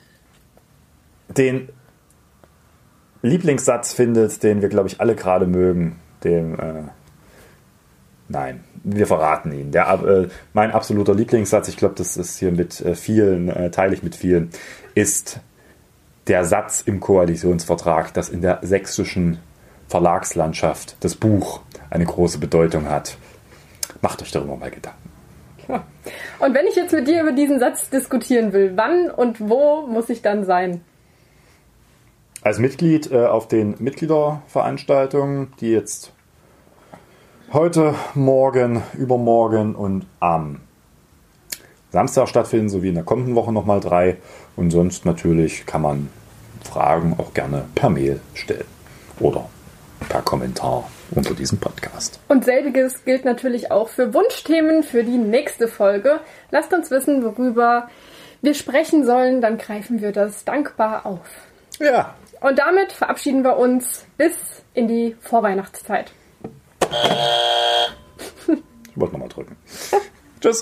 den 1.27 1.69
Lieblingssatz 3.23 3.93
findet, 3.93 4.43
den 4.43 4.61
wir, 4.61 4.69
glaube 4.69 4.89
ich, 4.89 5.01
alle 5.01 5.15
gerade 5.15 5.47
mögen, 5.47 5.95
dem. 6.23 6.59
Äh, 6.59 6.83
nein, 8.27 8.63
wir 8.83 9.07
verraten 9.07 9.51
ihn. 9.53 9.71
Der, 9.71 9.87
äh, 10.03 10.27
mein 10.53 10.71
absoluter 10.71 11.15
Lieblingssatz, 11.15 11.69
ich 11.69 11.77
glaube, 11.77 11.95
das 11.97 12.17
ist 12.17 12.37
hier 12.37 12.51
mit 12.51 12.81
äh, 12.81 12.95
vielen, 12.95 13.49
äh, 13.49 13.71
teile 13.71 13.93
ich 13.93 14.03
mit 14.03 14.15
vielen, 14.15 14.49
ist 14.93 15.39
der 16.27 16.43
Satz 16.43 16.81
im 16.85 16.99
Koalitionsvertrag, 16.99 18.13
dass 18.13 18.29
in 18.29 18.41
der 18.41 18.59
sächsischen 18.61 19.39
Verlagslandschaft 19.87 20.97
das 20.99 21.15
Buch 21.15 21.61
eine 21.89 22.05
große 22.05 22.39
Bedeutung 22.39 22.89
hat. 22.89 23.17
Macht 24.01 24.21
euch 24.21 24.31
darüber 24.31 24.57
mal 24.57 24.71
Gedanken. 24.71 25.09
Und 26.39 26.53
wenn 26.53 26.67
ich 26.67 26.75
jetzt 26.75 26.91
mit 26.91 27.07
dir 27.07 27.21
über 27.21 27.31
diesen 27.31 27.59
Satz 27.59 27.89
diskutieren 27.89 28.51
will, 28.51 28.73
wann 28.75 29.09
und 29.09 29.39
wo 29.39 29.87
muss 29.87 30.09
ich 30.09 30.21
dann 30.21 30.43
sein? 30.43 30.81
Als 32.43 32.59
Mitglied 32.59 33.11
äh, 33.11 33.25
auf 33.25 33.47
den 33.47 33.75
Mitgliederveranstaltungen, 33.79 35.53
die 35.59 35.71
jetzt 35.71 36.11
heute, 37.51 37.95
morgen, 38.13 38.83
übermorgen 38.97 39.75
und 39.75 40.05
am 40.19 40.59
Samstag 41.91 42.27
stattfinden, 42.27 42.69
sowie 42.69 42.89
in 42.89 42.95
der 42.95 43.03
kommenden 43.03 43.35
Woche 43.35 43.53
nochmal 43.53 43.79
drei. 43.79 44.17
Und 44.55 44.71
sonst 44.71 45.05
natürlich 45.05 45.65
kann 45.65 45.81
man 45.81 46.09
Fragen 46.63 47.15
auch 47.17 47.33
gerne 47.33 47.65
per 47.75 47.89
Mail 47.89 48.19
stellen 48.33 48.65
oder 49.19 49.47
per 50.09 50.21
Kommentar 50.21 50.89
unter 51.11 51.33
diesem 51.33 51.59
Podcast. 51.59 52.19
Und 52.27 52.45
selbiges 52.45 53.05
gilt 53.05 53.25
natürlich 53.25 53.71
auch 53.71 53.89
für 53.89 54.13
Wunschthemen 54.13 54.83
für 54.83 55.03
die 55.03 55.17
nächste 55.17 55.67
Folge. 55.67 56.19
Lasst 56.51 56.73
uns 56.73 56.91
wissen, 56.91 57.23
worüber 57.23 57.89
wir 58.41 58.53
sprechen 58.53 59.05
sollen, 59.05 59.39
dann 59.39 59.57
greifen 59.57 60.01
wir 60.01 60.11
das 60.11 60.43
dankbar 60.43 61.05
auf. 61.05 61.29
Ja. 61.79 62.15
Und 62.43 62.59
damit 62.59 62.91
verabschieden 62.91 63.43
wir 63.45 63.55
uns 63.55 64.05
bis 64.17 64.35
in 64.73 64.89
die 64.89 65.15
Vorweihnachtszeit. 65.21 66.11
Ich 68.89 68.99
wollte 68.99 69.13
nochmal 69.13 69.29
drücken. 69.29 69.55
Tschüss. 70.41 70.61